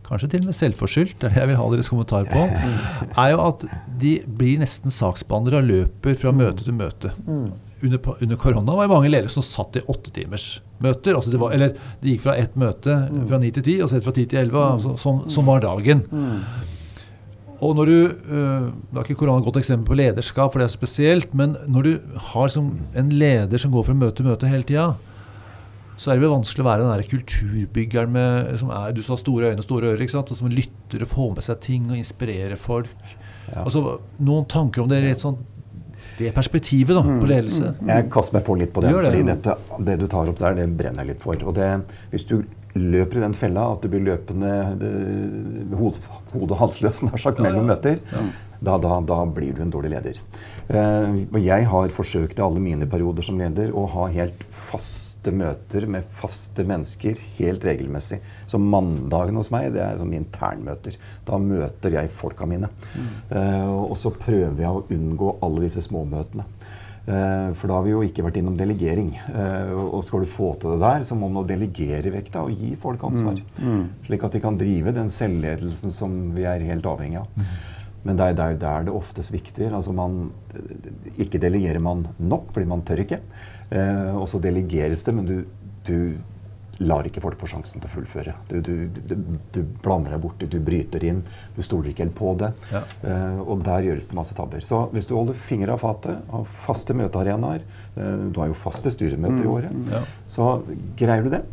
[0.05, 2.43] kanskje til og med selvforskyldt, det er det jeg vil ha deres kommentar på,
[3.23, 3.65] er jo at
[4.01, 7.13] de blir nesten saksbehandlere og løper fra møte til møte.
[7.77, 11.13] Under, under korona var det mange ledere som satt i åttetimersmøter.
[11.17, 12.95] Altså det var- eller det gikk fra ett møte
[13.29, 14.63] fra ni til ti, og så ett fra ti til elleve.
[14.77, 16.01] Altså, sånn, sånn var dagen.
[17.63, 18.39] Og når du, det
[18.93, 21.87] Da er ikke korona et godt eksempel på lederskap, for det er spesielt, men når
[21.87, 24.91] du har en leder som går fra møte til møte hele tida,
[25.97, 29.17] så er det vel vanskelig å være den der kulturbyggeren med, som er, du har
[29.17, 30.29] store øyne og store ører, ikke sant?
[30.29, 33.13] Og som lytter og får med seg ting og inspirerer folk.
[33.47, 33.63] Ja.
[33.63, 33.81] Altså,
[34.21, 35.39] Noen tanker om det litt sånn,
[36.19, 37.73] det perspektivet da, på ledelse?
[37.89, 39.11] Jeg kaster meg på litt på den, Gjør det.
[39.15, 39.57] fordi dette,
[39.89, 41.43] det du tar opp der, det brenner jeg litt for.
[41.49, 41.67] Og det,
[42.13, 42.39] hvis du
[42.77, 44.51] løper i den fella at du blir løpende
[44.81, 44.91] det,
[45.77, 45.97] hod,
[46.33, 48.01] hodet halsløs nær sagt, mellom møter,
[48.59, 50.21] da, da, da blir du en dårlig leder.
[50.67, 55.31] Eh, og jeg har forsøkt i alle mine perioder som leder å ha helt faste
[55.35, 58.19] møter med faste mennesker helt regelmessig.
[58.49, 60.97] Så mandagen hos meg det er som internmøter.
[61.27, 62.71] Da møter jeg folka mine.
[63.29, 66.47] Eh, og så prøver jeg å unngå alle disse småmøtene.
[67.07, 69.13] Eh, For da har vi jo ikke vært innom delegering.
[69.31, 72.51] Eh, Og skal du få til det der, så må man delegere vekk da, og
[72.51, 73.39] gi folk ansvar.
[74.05, 77.27] Slik at de kan drive den selvledelsen som vi er helt avhengig av.
[78.03, 79.73] Men det er der, der det ofte svikter.
[79.73, 80.31] Altså man,
[81.17, 83.19] ikke delegerer man nok, fordi man tør ikke.
[83.71, 85.45] Eh, og så delegeres det, men du,
[85.87, 86.17] du
[86.79, 88.33] lar ikke folk få sjansen til å fullføre.
[88.49, 89.15] Du, du, du,
[89.55, 91.23] du blander deg borti, du bryter inn,
[91.55, 92.51] du stoler ikke helt på det.
[92.73, 92.83] Ja.
[93.01, 94.61] Uh, og der gjøres det masse tabber.
[94.65, 97.65] Så hvis du holder fingra av fatet, har faste møtearenaer,
[97.97, 100.03] uh, du har jo faste styremøter i året, Ja.
[100.29, 100.51] så
[100.99, 101.43] greier du det,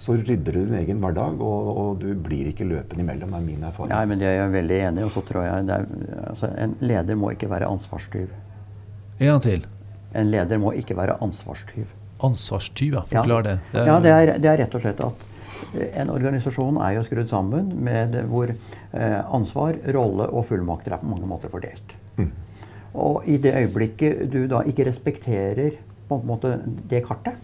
[0.00, 3.66] så rydder du din egen hverdag, og, og du blir ikke løpende imellom, er min
[3.68, 3.92] erfaring.
[3.92, 5.08] Nei, men det er jeg veldig enig i.
[5.10, 5.90] Og så tror jeg det er,
[6.30, 8.32] altså, En leder må ikke være ansvarstyv.
[9.20, 9.66] En gang til.
[10.16, 11.92] En leder må ikke være ansvarstyv.
[12.26, 13.02] Ansvarstyv, ja.
[13.10, 13.58] Forklar det.
[13.72, 15.26] ja, det er, det er rett og slett at
[15.74, 21.02] eh, en organisasjon er jo skrudd sammen med hvor eh, ansvar, rolle og fullmakter er
[21.02, 21.96] på mange måter fordelt.
[22.90, 25.76] Og i det øyeblikket du da ikke respekterer
[26.08, 26.56] på en måte
[26.90, 27.36] det kartet,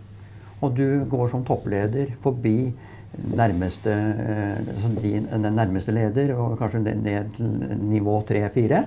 [0.61, 2.73] og du går som toppleder forbi
[3.37, 7.47] nærmeste, eh, din, den nærmeste leder, og kanskje ned- til
[7.89, 8.83] nivå 3-4,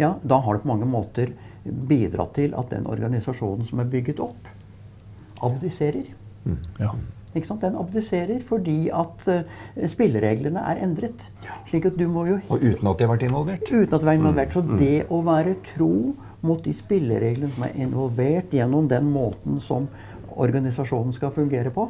[0.00, 1.30] ja, da har du på mange måter
[1.64, 4.48] bidratt til at den organisasjonen som er bygget opp,
[5.42, 6.04] abdiserer.
[6.80, 6.90] Ja.
[7.34, 7.62] Ikke sant?
[7.62, 11.28] Den abdiserer fordi at eh, spillereglene er endret.
[11.68, 13.62] Slik at du må jo Og uten at de har vært involvert.
[13.70, 14.52] uten at de har vært involvert.
[14.56, 15.90] Så det å være tro
[16.42, 19.86] mot de spillereglene som er involvert gjennom den måten som
[20.40, 21.84] organisasjonen skal fungere på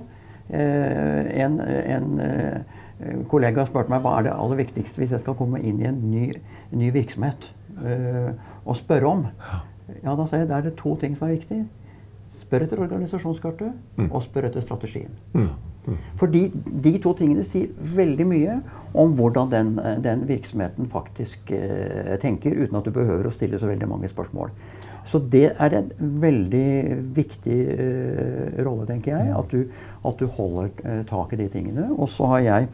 [0.50, 5.38] eh, En, en eh, kollega spurte meg hva er det aller viktigste hvis jeg skal
[5.38, 6.34] komme inn i en ny,
[6.76, 9.22] ny virksomhet og spørre om.
[10.02, 11.62] Ja, da sier jeg det er det to ting som er viktig.
[12.50, 13.74] Spør etter organisasjonskartet,
[14.10, 15.12] og spør etter strategien.
[16.18, 18.56] Fordi de to tingene sier veldig mye
[18.98, 19.70] om hvordan den,
[20.02, 24.50] den virksomheten faktisk eh, tenker, uten at du behøver å stille så veldig mange spørsmål.
[25.06, 25.88] Så det er en
[26.20, 29.64] veldig viktig eh, rolle, tenker jeg, at du,
[30.06, 31.88] at du holder eh, tak i de tingene.
[31.96, 32.68] Og så har jeg,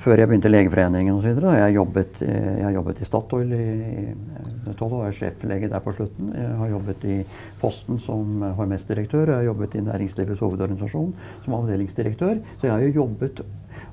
[0.00, 4.74] før jeg begynte i Legeforeningen osv., jeg jobbet, eh, jeg har jobbet i Statoil i
[4.78, 6.30] tolv år, jeg er sjeflege der på slutten.
[6.34, 7.16] Jeg har jobbet i
[7.60, 11.12] Posten som HMS-direktør, jeg har jobbet i Næringslivets hovedorganisasjon
[11.44, 12.38] som avdelingsdirektør.
[12.60, 13.42] Så jeg har jo jobbet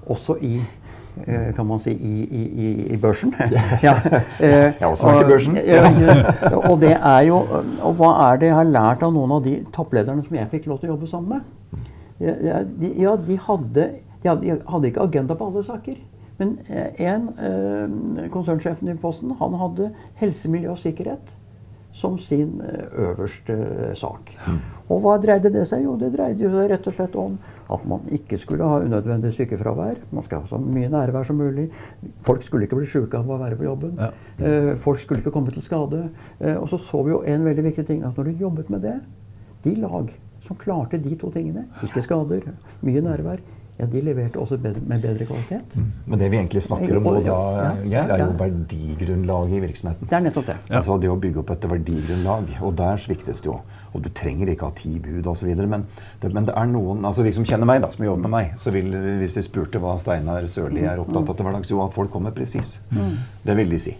[0.08, 0.54] også i
[1.28, 3.34] eh, kan man si, i, i, i, børsen.
[3.88, 3.98] ja,
[4.40, 5.60] eh, Jeg har også vært i børsen.
[6.64, 7.42] og- det er jo
[7.84, 10.68] Og hva er det jeg har lært av noen av de topplederne som jeg fikk
[10.72, 11.54] lov til å jobbe sammen med?
[12.20, 13.84] Ja, de, ja, de, hadde,
[14.22, 15.98] de, hadde, de hadde ikke agenda på alle saker.
[16.38, 19.92] Men eh, en, eh, konsernsjefen i Posten, han hadde
[20.22, 21.34] helse, miljø og sikkerhet
[21.98, 23.56] som sin eh, øverste
[23.98, 24.36] sak.
[24.88, 25.82] Og hva dreide det seg?
[25.88, 27.40] Jo, det dreide seg rett og slett om
[27.74, 29.98] at man ikke skulle ha unødvendig sykefravær.
[30.14, 31.66] Man skal ha så mye nærvær som mulig.
[32.24, 33.98] Folk skulle ikke bli sjuke av å være på jobben.
[33.98, 34.14] Ja.
[34.80, 36.06] Folk skulle ikke komme til skade.
[36.54, 38.96] Og så så vi jo en veldig viktig ting, at når du jobbet med det,
[39.66, 40.14] de lag
[40.46, 42.48] som klarte de to tingene, ikke skader,
[42.88, 43.44] mye nærvær,
[43.80, 45.76] ja, de leverte også bedre, med bedre kvalitet.
[46.10, 47.36] Men det vi egentlig snakker om nå, da,
[47.86, 48.38] Ja, er jo ja.
[48.40, 50.08] verdigrunnlaget i virksomheten.
[50.10, 50.56] Det er nettopp det.
[50.74, 52.48] Altså det å bygge opp et verdigrunnlag.
[52.66, 53.60] Og der sviktes det jo.
[53.94, 55.52] Og du trenger ikke ha ti bud osv.
[55.68, 55.86] Men,
[56.22, 58.54] det- men det er noen altså de som kjenner meg, da, som jobber med meg,
[58.58, 61.94] så vil, hvis de spurte hva Steinar Sørli er opptatt av til hverdags, jo at
[61.94, 62.80] folk kommer presis.
[63.46, 63.96] Det vil de si.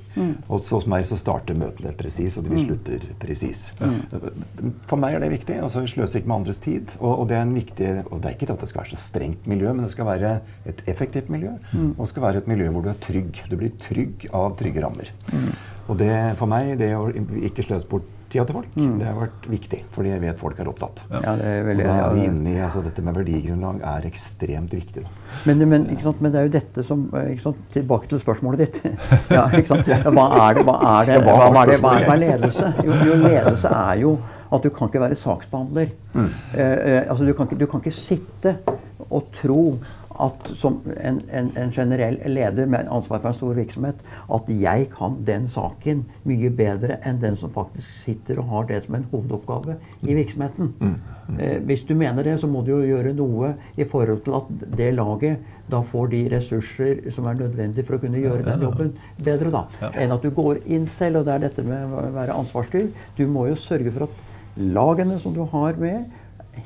[0.50, 3.72] Og så hos meg så starter møtene presis, og de slutter presis.
[4.88, 5.60] For meg er det viktig.
[5.62, 6.98] altså Vi sløser ikke med andres tid.
[7.00, 9.02] Og, og det er en viktig Og det er ikke at det skal være så
[9.02, 10.34] strengt miljø, miljø, men det skal være
[10.66, 11.56] et effektivt miljø.
[11.98, 13.44] Og det skal være et miljø hvor du er trygg.
[13.50, 15.12] Du blir trygg av trygge rammer.
[15.88, 17.08] Og det for meg, det å
[17.48, 19.78] ikke sløse bort tida til folk, det har vært viktig.
[19.96, 21.04] Fordi jeg vet folk er opptatt.
[21.14, 24.74] Ja, det er Og da er vi inne i altså, Dette med verdigrunnlag er ekstremt
[24.76, 25.04] viktig.
[25.06, 25.14] Da.
[25.48, 26.20] Men, men, ikke sant?
[26.22, 27.62] men det er jo dette som eh, ikke sant?
[27.72, 28.82] Tilbake til spørsmålet ditt.
[29.38, 29.88] Ja, ikke sant?
[29.88, 32.74] Hva er det, hva er det, hva er det, hva er, det, hva er ledelse?
[32.84, 34.18] Jo, jo, ledelse er jo
[34.52, 35.94] at du kan ikke være saksbehandler.
[36.14, 36.28] Mm.
[36.56, 38.58] Eh, eh, altså du, kan ikke, du kan ikke sitte
[39.08, 39.62] og tro
[40.18, 44.00] at som en, en, en generell leder med ansvar for en stor virksomhet,
[44.34, 48.82] at jeg kan den saken mye bedre enn den som faktisk sitter og har det
[48.86, 49.78] som en hovedoppgave
[50.08, 50.74] i virksomheten.
[51.38, 54.50] Eh, hvis du mener det, så må du jo gjøre noe i forhold til at
[54.80, 58.94] det laget da får de ressurser som er nødvendige for å kunne gjøre den jobben
[59.20, 59.52] bedre.
[59.52, 59.66] da,
[60.00, 61.20] Enn at du går inn selv.
[61.20, 62.88] Og det er dette med å være ansvarsstyr.
[63.18, 64.22] Du må jo sørge for at
[64.58, 66.06] lagene som du har med,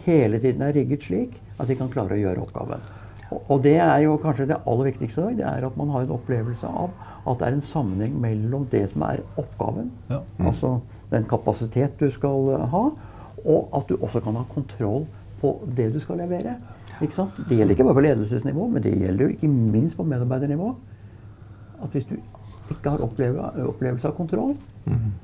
[0.05, 2.79] hele tiden er rigget slik at de kan klare å gjøre oppgaven.
[3.49, 5.37] Og- det er jo kanskje det aller viktigste i dag.
[5.37, 6.89] Det er at man har en opplevelse av
[7.27, 10.19] at det er en sammenheng mellom det som er oppgaven, Ja.
[10.39, 10.81] altså
[11.11, 12.89] den kapasitet du skal eh, ha,
[13.45, 15.05] og at du også kan ha kontroll
[15.41, 16.55] på det du skal levere.
[17.01, 17.31] Ikke sant?
[17.47, 20.75] Det gjelder ikke bare på ledelsesnivå, men det gjelder jo ikke minst på medarbeidernivå.
[21.83, 22.15] At hvis du
[22.73, 24.55] ikke har opplevelse av kontroll,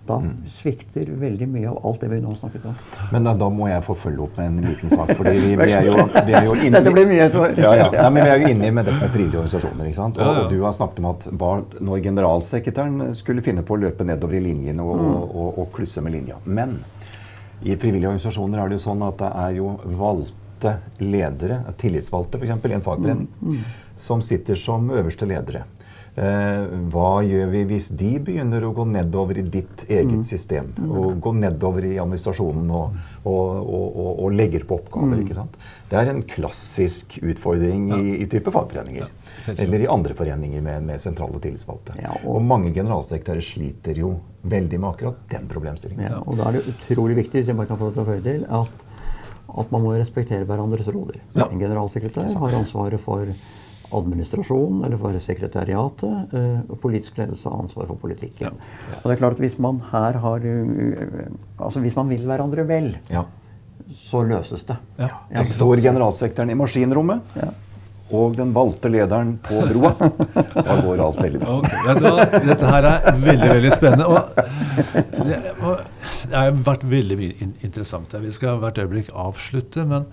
[0.05, 0.19] da
[0.53, 2.75] svikter veldig mye av alt det vi nå snakket om.
[3.11, 5.09] Men da, da må jeg få følge opp med en liten sak.
[5.17, 5.95] fordi vi, vi, er, jo,
[6.27, 7.25] vi er jo inne Dette blir mye
[7.57, 7.87] ja, ja.
[7.95, 9.89] Nei, men Vi er jo inne med dette med frivillige organisasjoner.
[9.89, 10.21] ikke sant?
[10.21, 11.51] Og, og du har snakket om at hva,
[11.89, 16.05] når generalsekretæren skulle finne på å løpe nedover i linjen og, og, og, og klusse
[16.05, 16.37] med linja.
[16.45, 16.77] Men
[17.65, 22.53] i frivillige organisasjoner er det jo sånn at det er jo valgte ledere, tillitsvalgte f.eks.
[22.53, 23.57] i en fagforening,
[23.97, 25.65] som sitter som øverste ledere.
[26.17, 30.71] Eh, hva gjør vi hvis de begynner å gå nedover i ditt eget system?
[30.87, 35.21] Og gå nedover i administrasjonen og, og, og, og, legger på oppgaver?
[35.21, 35.59] ikke sant?
[35.91, 39.11] Det er en klassisk utfordring i, i type fagforeninger.
[39.53, 41.99] Eller i andre foreninger med, med sentrale tillitsvalgte.
[42.23, 44.15] Og- mange generalsekretærer sliter jo
[44.47, 46.09] veldig med akkurat den problemstillingen.
[46.09, 48.09] Ja, og da er det utrolig viktig hvis jeg bare kan få det til å
[48.09, 48.83] føye til, at,
[49.61, 51.21] at man må respektere hverandres roller.
[51.37, 51.45] Ja.
[51.45, 53.29] En generalsekretær har ansvaret for
[53.93, 56.33] administrasjon eller for sekretariatet.
[56.33, 58.47] eh, og politisk ledelse har ansvar for politikken.
[59.03, 61.29] Og det er klart at Hvis man her har uh,
[61.59, 63.23] altså hvis man vil hverandre vel, Ja.
[64.09, 64.77] så løses det.
[64.99, 65.09] Ja.
[65.31, 67.49] Ja, Det står generalsekretæren i maskinrommet, Ja.
[68.11, 69.93] og den valgte lederen på broa.
[70.67, 71.57] Da går alt veldig bra.
[71.59, 72.25] Okay, vet du hva?
[72.47, 74.07] Dette her er veldig veldig spennende.
[74.07, 75.77] Og det, og
[76.29, 78.11] det har vært veldig mye interessant.
[78.11, 78.19] her.
[78.19, 79.85] Vi skal hvert øyeblikk avslutte.
[79.87, 80.05] Men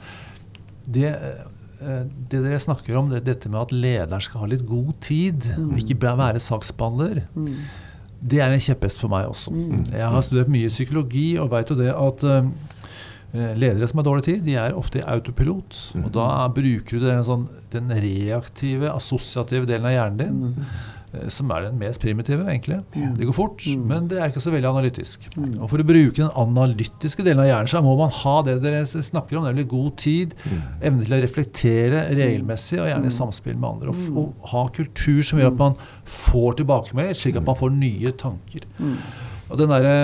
[0.87, 1.45] det, eh,
[1.81, 5.75] det dere snakker om, det, dette med at lederen skal ha litt god tid, og
[5.81, 7.25] ikke være saksbehandler,
[8.25, 9.53] det er en kjepphest for meg også.
[9.91, 12.47] Jeg har studert mye psykologi og veit jo det at uh,
[13.35, 15.79] Ledere som har dårlig tid, de er ofte i autopilot.
[16.05, 20.85] Og da bruker du den, sånn, den reaktive, assosiative delen av hjernen din, eh,
[21.33, 22.81] som er den mest primitive, egentlig.
[23.19, 25.29] Det går fort, men det er ikke så veldig analytisk.
[25.59, 28.83] Og for å bruke den analytiske delen av hjernen, så må man ha det dere
[28.87, 30.35] snakker om, nemlig god tid,
[30.81, 33.95] evne til å reflektere regelmessig, og gjerne i samspill med andre.
[33.95, 38.15] Og, og ha kultur som gjør at man får tilbakemelding, slik at man får nye
[38.25, 38.69] tanker.
[39.51, 39.97] Og den derre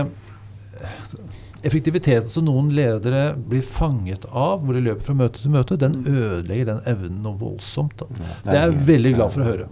[1.66, 5.98] effektiviteten som noen ledere blir fanget av, hvor de løper fra møte til møte, den
[6.04, 8.00] ødelegger den evnen noe voldsomt.
[8.00, 8.08] Da.
[8.46, 9.68] Det er jeg veldig glad for å høre.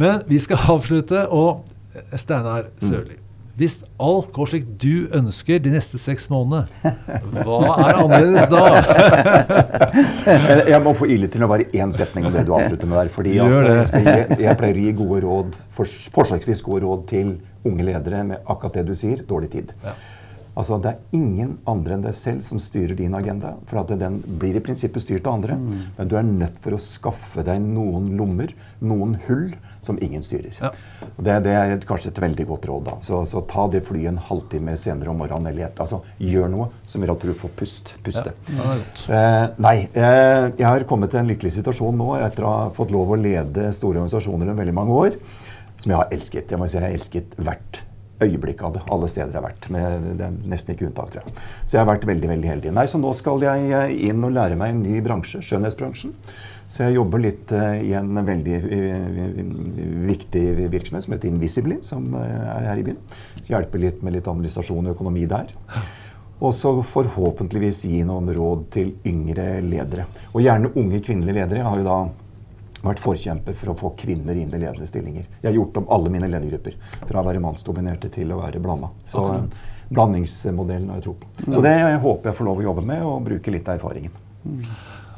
[0.00, 3.18] Men vi skal avslutte, og eh, Steinar Sørli.
[3.58, 6.92] Hvis alt går slik du ønsker de neste seks månedene,
[7.42, 8.60] hva er annerledes da?
[10.70, 13.10] Jeg må få ille til å være én setning om det du avslutter med der.
[13.16, 17.34] fordi at jeg, jeg pleier å gi gode råd, forsøksvis gode råd til
[17.66, 19.74] unge ledere med akkurat det du sier dårlig tid.
[20.58, 23.54] Altså, Det er ingen andre enn deg selv som styrer din agenda.
[23.70, 25.54] For at den blir i prinsippet styrt av andre.
[25.98, 28.50] Men du er nødt for å skaffe deg noen lommer,
[28.82, 29.52] noen hull,
[29.86, 30.56] som ingen styrer.
[30.58, 30.72] Ja.
[31.16, 32.84] Det, det er kanskje et veldig godt råd.
[32.90, 32.96] da.
[33.06, 35.52] Så, så ta det flyet en halvtime senere om morgenen.
[35.52, 38.34] eller et, altså, Gjør noe som gjør at du får pust, puste.
[38.58, 38.76] Ja.
[39.14, 42.90] Eh, nei, eh, jeg har kommet til en lykkelig situasjon nå etter å ha fått
[42.94, 45.20] lov å lede store organisasjoner i veldig mange år.
[45.78, 46.50] Som jeg har elsket.
[46.50, 47.84] Jeg må si jeg har elsket hvert
[48.24, 48.84] øyeblikk av det.
[48.92, 49.68] Alle steder jeg har vært.
[49.74, 51.34] Med, det er nesten ikke unntak, tror jeg.
[51.64, 52.74] Så jeg har vært veldig veldig heldig.
[52.76, 56.14] Nei, Så nå skal jeg eh, inn og lære meg en ny bransje, skjønnhetsbransjen.
[56.68, 59.40] Så jeg jobber litt eh, i en veldig eh,
[60.08, 60.44] viktig
[60.74, 63.00] virksomhet som heter Invisibly, som er her i byen.
[63.40, 65.54] Så hjelper litt med litt administrasjon og økonomi der.
[66.38, 70.06] Og så forhåpentligvis gi noen råd til yngre ledere.
[70.34, 71.64] Og gjerne unge kvinnelige ledere.
[71.64, 72.00] Jeg har jo da
[72.82, 75.26] vært forkjemper for å få kvinner inn i ledende stillinger.
[75.40, 76.76] Jeg har gjort om alle mine ledergrupper
[77.08, 78.92] fra å være mannsdominerte til å være blanda.
[79.08, 81.32] Så eh, blandingsmodellen har jeg tro på.
[81.48, 84.14] Så det jeg håper jeg får lov å jobbe med, og bruke litt av erfaringen.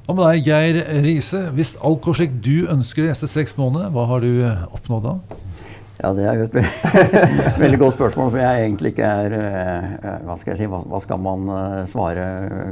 [0.06, 1.44] Hva med deg, Geir Riise?
[1.54, 4.32] Hvis alt går slik du ønsker de neste seks månedene, hva har du
[4.74, 5.40] oppnådd da?
[6.00, 6.54] Ja, Det er jo et
[7.64, 9.88] veldig godt spørsmål, for jeg egentlig ikke er eh,
[10.24, 12.28] Hva skal jeg si, hva, skal man eh, svare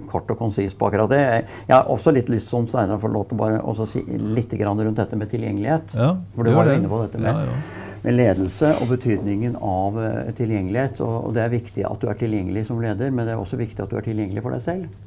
[0.09, 1.25] kort og konsist på akkurat det?
[1.69, 4.97] Jeg har også litt lyst, som Steinar, får lov til bare å si litt rundt
[4.97, 5.93] dette med tilgjengelighet.
[5.99, 7.99] Ja, for du var jo inne på dette med, ja, ja.
[8.07, 10.01] med, ledelse og betydningen av
[10.39, 11.03] tilgjengelighet.
[11.05, 13.61] Og, og, det er viktig at du er tilgjengelig som leder, men det er også
[13.61, 15.05] viktig at du er tilgjengelig for deg selv.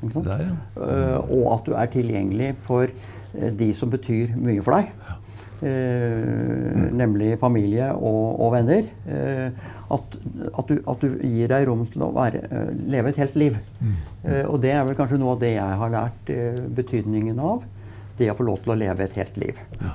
[0.00, 0.54] Der, ja.
[0.80, 2.88] Uh, og at du er tilgjengelig for
[3.30, 4.88] de som betyr mye for deg.
[4.90, 5.19] Eh,
[5.62, 8.86] nemlig familie og, og venner.
[9.06, 10.16] Eh, at,
[10.54, 13.60] at, du, at, du, gir deg rom til å være, eh, leve et helt liv.
[13.80, 13.94] Mm.
[14.52, 16.32] og det er vel kanskje noe av det jeg har lært
[16.76, 17.64] betydningen av.
[18.18, 19.56] Det å få lov til å leve et helt liv.
[19.80, 19.94] Ja.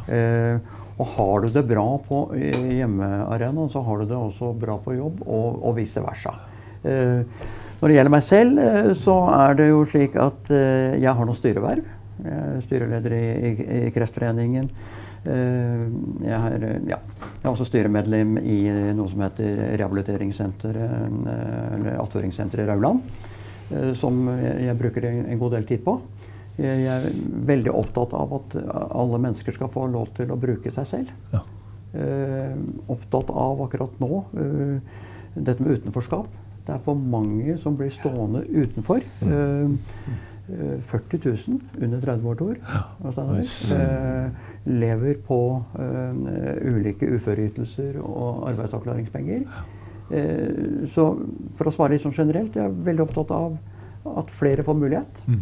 [0.98, 5.22] og har du det bra på hjemmearenaen, så har du det også bra på jobb,
[5.28, 6.34] og, og vice versa.
[6.82, 8.64] når det gjelder meg selv,
[8.98, 11.86] så er det jo slik at jeg har noen styreverv.
[12.26, 13.54] Jeg er styreleder i, i,
[13.86, 14.72] i Kreftforeningen.
[15.26, 15.86] Eh,
[16.26, 18.60] jeg er, eh, ja, jeg er også styremedlem i
[18.96, 23.02] noe som heter Rehabiliteringssenteret, eh, eller Attføringssenteret Rauland.
[23.98, 25.96] Som jeg bruker en god del tid på.
[26.62, 27.08] Jeg er
[27.50, 28.54] veldig opptatt av at
[28.94, 31.10] alle mennesker skal få lov til å bruke seg selv.
[31.34, 31.42] Ja.
[32.92, 34.20] opptatt av akkurat nå
[35.34, 36.28] dette med utenforskap.
[36.68, 39.02] Det er for mange som blir stående utenfor.
[39.24, 39.80] Mm.
[40.48, 42.58] 40 000 under 30 år, Tor.
[42.62, 43.12] Ja.
[43.76, 44.30] Eh,
[44.66, 45.40] lever på
[45.80, 49.42] eh, ulike uføreytelser og arbeidsavklaringspenger.
[50.14, 51.08] Eh, så
[51.58, 53.58] for å svare litt sånn generelt, jeg er veldig opptatt av
[54.22, 55.24] at flere får mulighet.
[55.26, 55.42] Mm.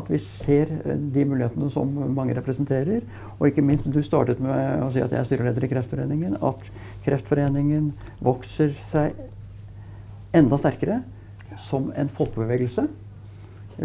[0.00, 3.04] At vi ser de mulighetene som mange representerer.
[3.36, 6.38] Og ikke minst, du startet med å si at jeg er styreleder i Kreftforeningen.
[6.40, 6.72] At
[7.04, 7.92] Kreftforeningen
[8.24, 9.20] vokser seg
[10.32, 11.02] enda sterkere
[11.60, 12.86] som en folkebevegelse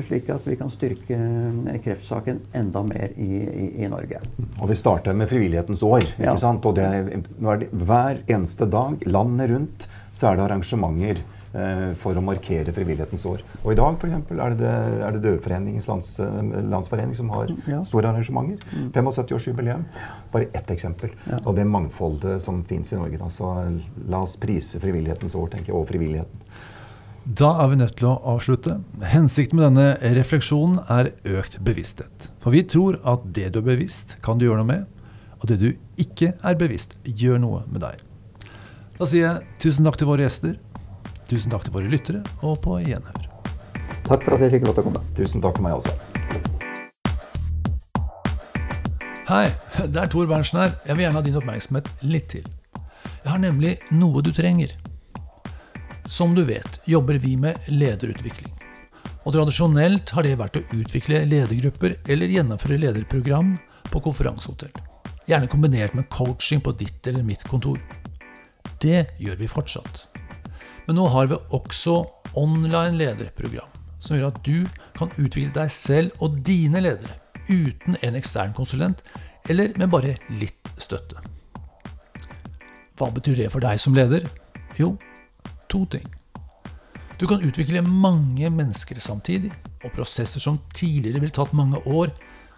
[0.08, 4.22] slik at vi kan styrke eh, kreftsaken enda mer i, i, i Norge.
[4.60, 6.04] Og Vi starter med frivillighetens år.
[6.04, 6.38] ikke ja.
[6.42, 6.66] sant?
[6.66, 11.20] Og det, det, Hver eneste dag landet rundt så er det arrangementer
[11.54, 13.44] eh, for å markere frivillighetens år.
[13.64, 14.72] Og I dag for eksempel, er det,
[15.08, 16.14] er det Døveforeningens lands,
[16.74, 17.84] landsforening som har ja.
[17.86, 18.64] store arrangementer.
[18.74, 18.90] Mm.
[18.96, 19.86] 75-årsjubileum.
[20.34, 21.42] Bare ett eksempel ja.
[21.44, 23.22] av det mangfoldet som fins i Norge.
[23.22, 23.30] Da.
[23.30, 23.54] Så
[24.10, 26.48] la oss prise frivillighetens år tenker jeg, og frivilligheten.
[27.28, 28.78] Da er vi nødt til å avslutte.
[29.04, 32.30] Hensikten med denne refleksjonen er økt bevissthet.
[32.40, 34.86] For vi tror at det du er bevisst, kan du gjøre noe med.
[35.42, 35.68] Og det du
[36.00, 38.00] ikke er bevisst, gjør noe med deg.
[38.96, 40.56] Da sier jeg tusen takk til våre gjester.
[41.28, 43.28] Tusen takk til våre lyttere, og på gjenhør.
[44.08, 45.06] Takk for at jeg fikk lov til å komme.
[45.20, 45.92] Tusen takk for meg også.
[49.28, 49.52] Hei,
[49.84, 50.78] det er Tor Berntsen her.
[50.88, 52.48] Jeg vil gjerne ha din oppmerksomhet litt til.
[53.20, 54.72] Jeg har nemlig noe du trenger.
[56.08, 58.54] Som du vet, jobber vi med lederutvikling.
[59.28, 63.50] Og tradisjonelt har det vært å utvikle ledergrupper eller gjennomføre lederprogram
[63.92, 64.72] på konferansehotell.
[65.28, 67.82] Gjerne kombinert med coaching på ditt eller mitt kontor.
[68.80, 70.06] Det gjør vi fortsatt.
[70.88, 71.98] Men nå har vi også
[72.40, 73.68] online lederprogram,
[74.00, 74.64] som gjør at du
[74.96, 77.20] kan utvikle deg selv og dine ledere
[77.52, 79.04] uten en ekstern konsulent,
[79.52, 81.20] eller med bare litt støtte.
[82.96, 84.24] Hva betyr det for deg som leder?
[84.80, 84.96] Jo,
[85.70, 86.08] to ting.
[87.18, 89.52] Du kan utvikle mange mennesker samtidig,
[89.84, 92.12] og prosesser som tidligere ville tatt mange år,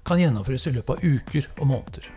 [0.08, 2.10] kan gjennomføres i løpet av uker og måneder.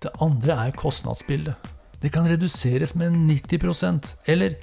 [0.00, 1.56] Det andre er kostnadsbildet.
[2.00, 4.56] Det kan reduseres med 90% eller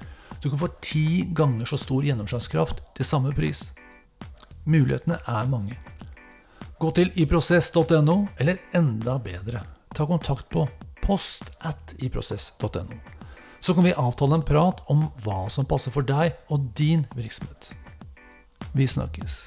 [0.44, 3.72] du kan få ti ganger så stor gjennomslagskraft til samme pris.
[4.66, 5.78] Mulighetene er mange.
[6.80, 9.64] Gå til iprosess.no, eller enda bedre,
[9.96, 10.68] ta kontakt på
[11.04, 13.23] post at iprosess.no
[13.64, 17.70] så kan vi avtale en prat om hva som passer for deg og din virksomhet.
[18.76, 19.46] Vi snakkes.